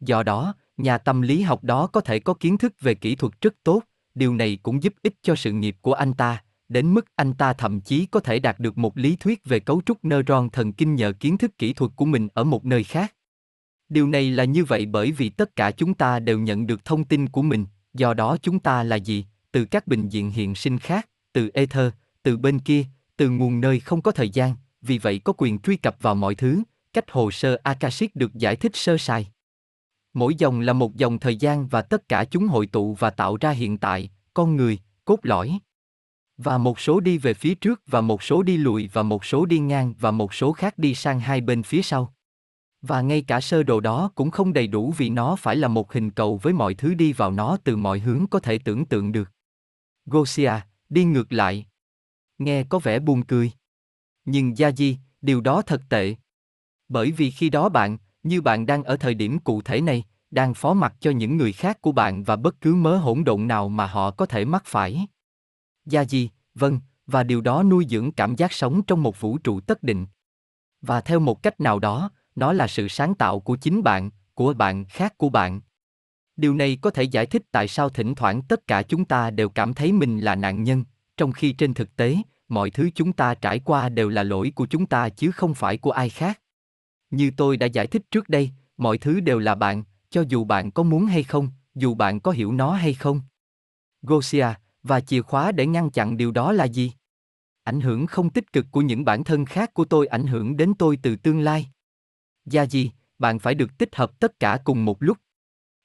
do 0.00 0.22
đó 0.22 0.54
nhà 0.78 0.98
tâm 0.98 1.22
lý 1.22 1.42
học 1.42 1.64
đó 1.64 1.86
có 1.86 2.00
thể 2.00 2.18
có 2.18 2.34
kiến 2.34 2.58
thức 2.58 2.72
về 2.80 2.94
kỹ 2.94 3.14
thuật 3.14 3.32
rất 3.40 3.54
tốt, 3.62 3.82
điều 4.14 4.34
này 4.34 4.58
cũng 4.62 4.82
giúp 4.82 4.94
ích 5.02 5.14
cho 5.22 5.34
sự 5.34 5.52
nghiệp 5.52 5.76
của 5.80 5.92
anh 5.92 6.12
ta. 6.14 6.42
Đến 6.68 6.94
mức 6.94 7.06
anh 7.16 7.34
ta 7.34 7.52
thậm 7.52 7.80
chí 7.80 8.06
có 8.06 8.20
thể 8.20 8.38
đạt 8.38 8.60
được 8.60 8.78
một 8.78 8.96
lý 8.96 9.16
thuyết 9.16 9.44
về 9.44 9.60
cấu 9.60 9.82
trúc 9.86 10.04
neuron 10.04 10.50
thần 10.50 10.72
kinh 10.72 10.94
nhờ 10.94 11.12
kiến 11.12 11.38
thức 11.38 11.58
kỹ 11.58 11.72
thuật 11.72 11.92
của 11.96 12.04
mình 12.04 12.28
ở 12.34 12.44
một 12.44 12.64
nơi 12.64 12.84
khác. 12.84 13.14
Điều 13.88 14.08
này 14.08 14.30
là 14.30 14.44
như 14.44 14.64
vậy 14.64 14.86
bởi 14.86 15.12
vì 15.12 15.28
tất 15.28 15.56
cả 15.56 15.70
chúng 15.70 15.94
ta 15.94 16.18
đều 16.18 16.38
nhận 16.38 16.66
được 16.66 16.84
thông 16.84 17.04
tin 17.04 17.28
của 17.28 17.42
mình, 17.42 17.66
do 17.94 18.14
đó 18.14 18.36
chúng 18.42 18.58
ta 18.58 18.82
là 18.82 18.96
gì? 18.96 19.26
Từ 19.52 19.64
các 19.64 19.86
bình 19.86 20.08
diện 20.08 20.30
hiện 20.30 20.54
sinh 20.54 20.78
khác, 20.78 21.08
từ 21.32 21.50
ether, 21.54 21.92
từ 22.22 22.36
bên 22.36 22.58
kia, 22.58 22.84
từ 23.16 23.30
nguồn 23.30 23.60
nơi 23.60 23.80
không 23.80 24.02
có 24.02 24.10
thời 24.10 24.30
gian. 24.30 24.54
Vì 24.82 24.98
vậy 24.98 25.20
có 25.24 25.32
quyền 25.36 25.58
truy 25.58 25.76
cập 25.76 25.96
vào 26.00 26.14
mọi 26.14 26.34
thứ. 26.34 26.62
Cách 26.92 27.10
hồ 27.10 27.30
sơ 27.30 27.60
akashic 27.62 28.16
được 28.16 28.34
giải 28.34 28.56
thích 28.56 28.76
sơ 28.76 28.98
sài 28.98 29.28
mỗi 30.14 30.34
dòng 30.34 30.60
là 30.60 30.72
một 30.72 30.96
dòng 30.96 31.18
thời 31.18 31.36
gian 31.36 31.68
và 31.68 31.82
tất 31.82 32.08
cả 32.08 32.24
chúng 32.24 32.46
hội 32.46 32.66
tụ 32.66 32.94
và 32.94 33.10
tạo 33.10 33.36
ra 33.40 33.50
hiện 33.50 33.78
tại 33.78 34.10
con 34.34 34.56
người 34.56 34.78
cốt 35.04 35.18
lõi 35.22 35.58
và 36.38 36.58
một 36.58 36.80
số 36.80 37.00
đi 37.00 37.18
về 37.18 37.34
phía 37.34 37.54
trước 37.54 37.82
và 37.86 38.00
một 38.00 38.22
số 38.22 38.42
đi 38.42 38.56
lùi 38.56 38.88
và 38.92 39.02
một 39.02 39.24
số 39.24 39.46
đi 39.46 39.58
ngang 39.58 39.94
và 40.00 40.10
một 40.10 40.34
số 40.34 40.52
khác 40.52 40.78
đi 40.78 40.94
sang 40.94 41.20
hai 41.20 41.40
bên 41.40 41.62
phía 41.62 41.82
sau 41.82 42.14
Và 42.82 43.00
ngay 43.00 43.22
cả 43.22 43.40
sơ 43.40 43.62
đồ 43.62 43.80
đó 43.80 44.10
cũng 44.14 44.30
không 44.30 44.52
đầy 44.52 44.66
đủ 44.66 44.94
vì 44.96 45.10
nó 45.10 45.36
phải 45.36 45.56
là 45.56 45.68
một 45.68 45.92
hình 45.92 46.10
cầu 46.10 46.36
với 46.36 46.52
mọi 46.52 46.74
thứ 46.74 46.94
đi 46.94 47.12
vào 47.12 47.32
nó 47.32 47.56
từ 47.64 47.76
mọi 47.76 47.98
hướng 47.98 48.26
có 48.30 48.40
thể 48.40 48.58
tưởng 48.58 48.84
tượng 48.84 49.12
được. 49.12 49.30
Gosia, 50.06 50.52
đi 50.88 51.04
ngược 51.04 51.32
lại. 51.32 51.66
Nghe 52.38 52.64
có 52.64 52.78
vẻ 52.78 52.98
buồn 52.98 53.22
cười. 53.22 53.52
Nhưng 54.24 54.58
Gia 54.58 54.70
Di, 54.70 54.98
điều 55.20 55.40
đó 55.40 55.62
thật 55.62 55.82
tệ. 55.88 56.14
Bởi 56.88 57.10
vì 57.10 57.30
khi 57.30 57.50
đó 57.50 57.68
bạn, 57.68 57.98
như 58.22 58.40
bạn 58.40 58.66
đang 58.66 58.84
ở 58.84 58.96
thời 58.96 59.14
điểm 59.14 59.38
cụ 59.38 59.62
thể 59.62 59.80
này, 59.80 60.04
đang 60.30 60.54
phó 60.54 60.74
mặc 60.74 60.94
cho 61.00 61.10
những 61.10 61.36
người 61.36 61.52
khác 61.52 61.82
của 61.82 61.92
bạn 61.92 62.24
và 62.24 62.36
bất 62.36 62.60
cứ 62.60 62.74
mớ 62.74 62.96
hỗn 62.96 63.24
độn 63.24 63.48
nào 63.48 63.68
mà 63.68 63.86
họ 63.86 64.10
có 64.10 64.26
thể 64.26 64.44
mắc 64.44 64.62
phải. 64.66 65.06
Gia 65.86 66.04
Di, 66.04 66.30
vâng, 66.54 66.80
và 67.06 67.22
điều 67.22 67.40
đó 67.40 67.62
nuôi 67.62 67.86
dưỡng 67.88 68.12
cảm 68.12 68.36
giác 68.36 68.52
sống 68.52 68.82
trong 68.82 69.02
một 69.02 69.20
vũ 69.20 69.38
trụ 69.38 69.60
tất 69.60 69.82
định. 69.82 70.06
Và 70.82 71.00
theo 71.00 71.20
một 71.20 71.42
cách 71.42 71.60
nào 71.60 71.78
đó, 71.78 72.10
nó 72.36 72.52
là 72.52 72.66
sự 72.66 72.88
sáng 72.88 73.14
tạo 73.14 73.40
của 73.40 73.56
chính 73.56 73.82
bạn, 73.82 74.10
của 74.34 74.54
bạn 74.54 74.84
khác 74.84 75.18
của 75.18 75.28
bạn. 75.28 75.60
Điều 76.36 76.54
này 76.54 76.78
có 76.80 76.90
thể 76.90 77.02
giải 77.02 77.26
thích 77.26 77.42
tại 77.50 77.68
sao 77.68 77.88
thỉnh 77.88 78.14
thoảng 78.14 78.42
tất 78.42 78.66
cả 78.66 78.82
chúng 78.82 79.04
ta 79.04 79.30
đều 79.30 79.48
cảm 79.48 79.74
thấy 79.74 79.92
mình 79.92 80.18
là 80.18 80.34
nạn 80.34 80.62
nhân, 80.62 80.84
trong 81.16 81.32
khi 81.32 81.52
trên 81.52 81.74
thực 81.74 81.96
tế, 81.96 82.16
mọi 82.48 82.70
thứ 82.70 82.90
chúng 82.94 83.12
ta 83.12 83.34
trải 83.34 83.58
qua 83.58 83.88
đều 83.88 84.08
là 84.08 84.22
lỗi 84.22 84.52
của 84.54 84.66
chúng 84.66 84.86
ta 84.86 85.08
chứ 85.08 85.30
không 85.30 85.54
phải 85.54 85.78
của 85.78 85.90
ai 85.90 86.08
khác. 86.08 86.40
Như 87.10 87.30
tôi 87.36 87.56
đã 87.56 87.66
giải 87.66 87.86
thích 87.86 88.02
trước 88.10 88.28
đây, 88.28 88.50
mọi 88.76 88.98
thứ 88.98 89.20
đều 89.20 89.38
là 89.38 89.54
bạn, 89.54 89.84
cho 90.10 90.24
dù 90.28 90.44
bạn 90.44 90.70
có 90.70 90.82
muốn 90.82 91.06
hay 91.06 91.22
không, 91.22 91.50
dù 91.74 91.94
bạn 91.94 92.20
có 92.20 92.30
hiểu 92.30 92.52
nó 92.52 92.72
hay 92.72 92.94
không. 92.94 93.20
Gosia, 94.02 94.46
và 94.82 95.00
chìa 95.00 95.22
khóa 95.22 95.52
để 95.52 95.66
ngăn 95.66 95.90
chặn 95.90 96.16
điều 96.16 96.30
đó 96.30 96.52
là 96.52 96.64
gì? 96.64 96.92
Ảnh 97.64 97.80
hưởng 97.80 98.06
không 98.06 98.30
tích 98.30 98.52
cực 98.52 98.66
của 98.70 98.80
những 98.80 99.04
bản 99.04 99.24
thân 99.24 99.44
khác 99.44 99.74
của 99.74 99.84
tôi 99.84 100.06
ảnh 100.06 100.26
hưởng 100.26 100.56
đến 100.56 100.74
tôi 100.78 100.98
từ 101.02 101.16
tương 101.16 101.40
lai. 101.40 101.68
Gia 102.44 102.62
gì, 102.62 102.90
bạn 103.18 103.38
phải 103.38 103.54
được 103.54 103.78
tích 103.78 103.96
hợp 103.96 104.20
tất 104.20 104.40
cả 104.40 104.58
cùng 104.64 104.84
một 104.84 105.02
lúc. 105.02 105.18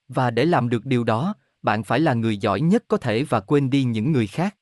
Và 0.08 0.30
để 0.30 0.44
làm 0.44 0.68
được 0.68 0.86
điều 0.86 1.04
đó, 1.04 1.34
bạn 1.62 1.84
phải 1.84 2.00
là 2.00 2.14
người 2.14 2.36
giỏi 2.36 2.60
nhất 2.60 2.84
có 2.88 2.96
thể 2.96 3.22
và 3.22 3.40
quên 3.40 3.70
đi 3.70 3.84
những 3.84 4.12
người 4.12 4.26
khác. 4.26 4.56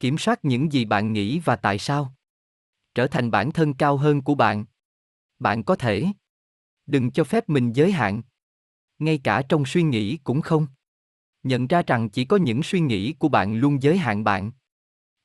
Kiểm 0.00 0.18
soát 0.18 0.44
những 0.44 0.72
gì 0.72 0.84
bạn 0.84 1.12
nghĩ 1.12 1.38
và 1.38 1.56
tại 1.56 1.78
sao. 1.78 2.14
Trở 2.94 3.06
thành 3.06 3.30
bản 3.30 3.52
thân 3.52 3.74
cao 3.74 3.96
hơn 3.96 4.22
của 4.22 4.34
bạn. 4.34 4.64
Bạn 5.38 5.62
có 5.62 5.76
thể. 5.76 6.06
Đừng 6.86 7.10
cho 7.10 7.24
phép 7.24 7.48
mình 7.48 7.72
giới 7.72 7.92
hạn. 7.92 8.22
Ngay 8.98 9.20
cả 9.24 9.42
trong 9.48 9.64
suy 9.66 9.82
nghĩ 9.82 10.16
cũng 10.16 10.40
không. 10.40 10.66
Nhận 11.42 11.66
ra 11.66 11.82
rằng 11.86 12.08
chỉ 12.08 12.24
có 12.24 12.36
những 12.36 12.62
suy 12.62 12.80
nghĩ 12.80 13.12
của 13.12 13.28
bạn 13.28 13.54
luôn 13.54 13.82
giới 13.82 13.98
hạn 13.98 14.24
bạn. 14.24 14.52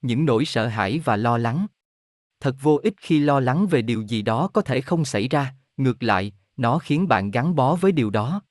Những 0.02 0.26
nỗi 0.26 0.46
sợ 0.46 0.68
hãi 0.68 1.00
và 1.00 1.18
lo 1.18 1.38
lắng. 1.38 1.68
Thật 2.40 2.56
vô 2.62 2.80
ích 2.84 2.94
khi 2.98 3.20
lo 3.20 3.40
lắng 3.40 3.68
về 3.68 3.82
điều 3.82 4.02
gì 4.02 4.22
đó 4.22 4.48
có 4.48 4.62
thể 4.62 4.82
không 4.82 5.06
xảy 5.06 5.28
ra, 5.28 5.56
ngược 5.78 6.04
lại, 6.04 6.32
nó 6.58 6.80
khiến 6.80 7.08
bạn 7.08 7.32
gắn 7.32 7.56
bó 7.56 7.76
với 7.76 7.92
điều 7.92 8.10
đó. 8.10 8.42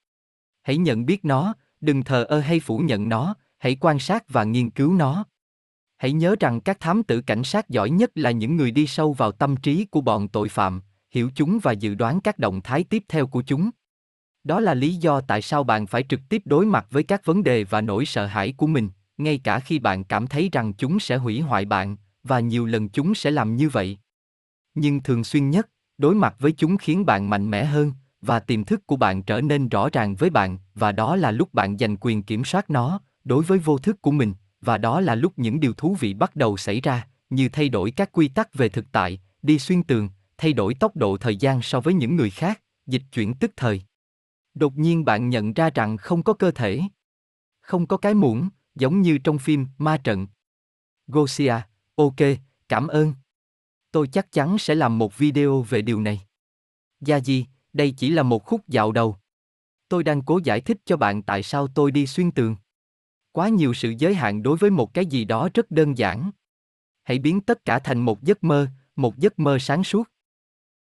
Hãy 0.62 0.76
nhận 0.76 1.06
biết 1.06 1.24
nó, 1.24 1.54
đừng 1.80 2.02
thờ 2.02 2.24
ơ 2.24 2.40
hay 2.40 2.60
phủ 2.60 2.78
nhận 2.78 3.08
nó, 3.08 3.34
hãy 3.58 3.76
quan 3.80 3.98
sát 3.98 4.24
và 4.28 4.44
nghiên 4.44 4.70
cứu 4.70 4.94
nó. 4.94 5.24
Hãy 5.96 6.12
nhớ 6.12 6.36
rằng 6.40 6.60
các 6.60 6.80
thám 6.80 7.02
tử 7.02 7.20
cảnh 7.20 7.44
sát 7.44 7.68
giỏi 7.68 7.90
nhất 7.90 8.10
là 8.14 8.30
những 8.30 8.56
người 8.56 8.70
đi 8.70 8.86
sâu 8.86 9.12
vào 9.12 9.32
tâm 9.32 9.56
trí 9.56 9.84
của 9.84 10.00
bọn 10.00 10.28
tội 10.28 10.48
phạm, 10.48 10.82
hiểu 11.12 11.30
chúng 11.34 11.58
và 11.62 11.72
dự 11.72 11.94
đoán 11.94 12.20
các 12.20 12.38
động 12.38 12.60
thái 12.60 12.84
tiếp 12.84 13.04
theo 13.08 13.26
của 13.26 13.42
chúng. 13.42 13.70
Đó 14.44 14.60
là 14.60 14.74
lý 14.74 14.94
do 14.94 15.20
tại 15.20 15.42
sao 15.42 15.64
bạn 15.64 15.86
phải 15.86 16.04
trực 16.08 16.20
tiếp 16.28 16.42
đối 16.44 16.66
mặt 16.66 16.86
với 16.90 17.02
các 17.02 17.24
vấn 17.24 17.42
đề 17.42 17.64
và 17.64 17.80
nỗi 17.80 18.06
sợ 18.06 18.26
hãi 18.26 18.54
của 18.56 18.66
mình, 18.66 18.90
ngay 19.18 19.38
cả 19.38 19.60
khi 19.60 19.78
bạn 19.78 20.04
cảm 20.04 20.26
thấy 20.26 20.48
rằng 20.52 20.72
chúng 20.72 21.00
sẽ 21.00 21.16
hủy 21.16 21.40
hoại 21.40 21.64
bạn, 21.64 21.96
và 22.22 22.40
nhiều 22.40 22.66
lần 22.66 22.88
chúng 22.88 23.14
sẽ 23.14 23.30
làm 23.30 23.56
như 23.56 23.68
vậy. 23.68 23.98
Nhưng 24.74 25.02
thường 25.02 25.24
xuyên 25.24 25.50
nhất, 25.50 25.68
đối 25.98 26.14
mặt 26.14 26.34
với 26.38 26.52
chúng 26.52 26.76
khiến 26.76 27.06
bạn 27.06 27.30
mạnh 27.30 27.50
mẽ 27.50 27.64
hơn, 27.64 27.92
và 28.20 28.40
tiềm 28.40 28.64
thức 28.64 28.86
của 28.86 28.96
bạn 28.96 29.22
trở 29.22 29.40
nên 29.40 29.68
rõ 29.68 29.88
ràng 29.92 30.14
với 30.14 30.30
bạn, 30.30 30.58
và 30.74 30.92
đó 30.92 31.16
là 31.16 31.30
lúc 31.30 31.54
bạn 31.54 31.78
giành 31.78 31.96
quyền 32.00 32.22
kiểm 32.22 32.44
soát 32.44 32.70
nó, 32.70 33.00
đối 33.24 33.44
với 33.44 33.58
vô 33.58 33.78
thức 33.78 34.02
của 34.02 34.10
mình, 34.10 34.34
và 34.60 34.78
đó 34.78 35.00
là 35.00 35.14
lúc 35.14 35.32
những 35.36 35.60
điều 35.60 35.72
thú 35.72 35.96
vị 36.00 36.14
bắt 36.14 36.36
đầu 36.36 36.56
xảy 36.56 36.80
ra, 36.80 37.06
như 37.30 37.48
thay 37.48 37.68
đổi 37.68 37.90
các 37.90 38.12
quy 38.12 38.28
tắc 38.28 38.54
về 38.54 38.68
thực 38.68 38.92
tại, 38.92 39.20
đi 39.42 39.58
xuyên 39.58 39.82
tường, 39.82 40.08
thay 40.42 40.52
đổi 40.52 40.74
tốc 40.74 40.96
độ 40.96 41.16
thời 41.16 41.36
gian 41.36 41.62
so 41.62 41.80
với 41.80 41.94
những 41.94 42.16
người 42.16 42.30
khác, 42.30 42.62
dịch 42.86 43.02
chuyển 43.12 43.34
tức 43.34 43.52
thời. 43.56 43.82
Đột 44.54 44.76
nhiên 44.76 45.04
bạn 45.04 45.28
nhận 45.28 45.52
ra 45.52 45.70
rằng 45.70 45.96
không 45.96 46.22
có 46.22 46.32
cơ 46.32 46.50
thể. 46.50 46.80
Không 47.60 47.86
có 47.86 47.96
cái 47.96 48.14
muỗng, 48.14 48.48
giống 48.74 49.02
như 49.02 49.18
trong 49.18 49.38
phim 49.38 49.66
Ma 49.78 49.96
Trận. 49.96 50.26
Gosia, 51.06 51.54
ok, 51.94 52.16
cảm 52.68 52.88
ơn. 52.88 53.14
Tôi 53.92 54.08
chắc 54.08 54.32
chắn 54.32 54.58
sẽ 54.58 54.74
làm 54.74 54.98
một 54.98 55.18
video 55.18 55.62
về 55.62 55.82
điều 55.82 56.00
này. 56.00 56.20
Gia 57.00 57.20
Di, 57.20 57.46
đây 57.72 57.94
chỉ 57.96 58.10
là 58.10 58.22
một 58.22 58.44
khúc 58.44 58.68
dạo 58.68 58.92
đầu. 58.92 59.16
Tôi 59.88 60.04
đang 60.04 60.22
cố 60.22 60.40
giải 60.44 60.60
thích 60.60 60.78
cho 60.84 60.96
bạn 60.96 61.22
tại 61.22 61.42
sao 61.42 61.68
tôi 61.68 61.90
đi 61.90 62.06
xuyên 62.06 62.30
tường. 62.30 62.56
Quá 63.32 63.48
nhiều 63.48 63.74
sự 63.74 63.94
giới 63.98 64.14
hạn 64.14 64.42
đối 64.42 64.56
với 64.56 64.70
một 64.70 64.94
cái 64.94 65.06
gì 65.06 65.24
đó 65.24 65.48
rất 65.54 65.70
đơn 65.70 65.98
giản. 65.98 66.30
Hãy 67.02 67.18
biến 67.18 67.40
tất 67.40 67.64
cả 67.64 67.78
thành 67.78 68.00
một 68.00 68.22
giấc 68.22 68.44
mơ, 68.44 68.68
một 68.96 69.18
giấc 69.18 69.38
mơ 69.38 69.58
sáng 69.58 69.84
suốt. 69.84 70.11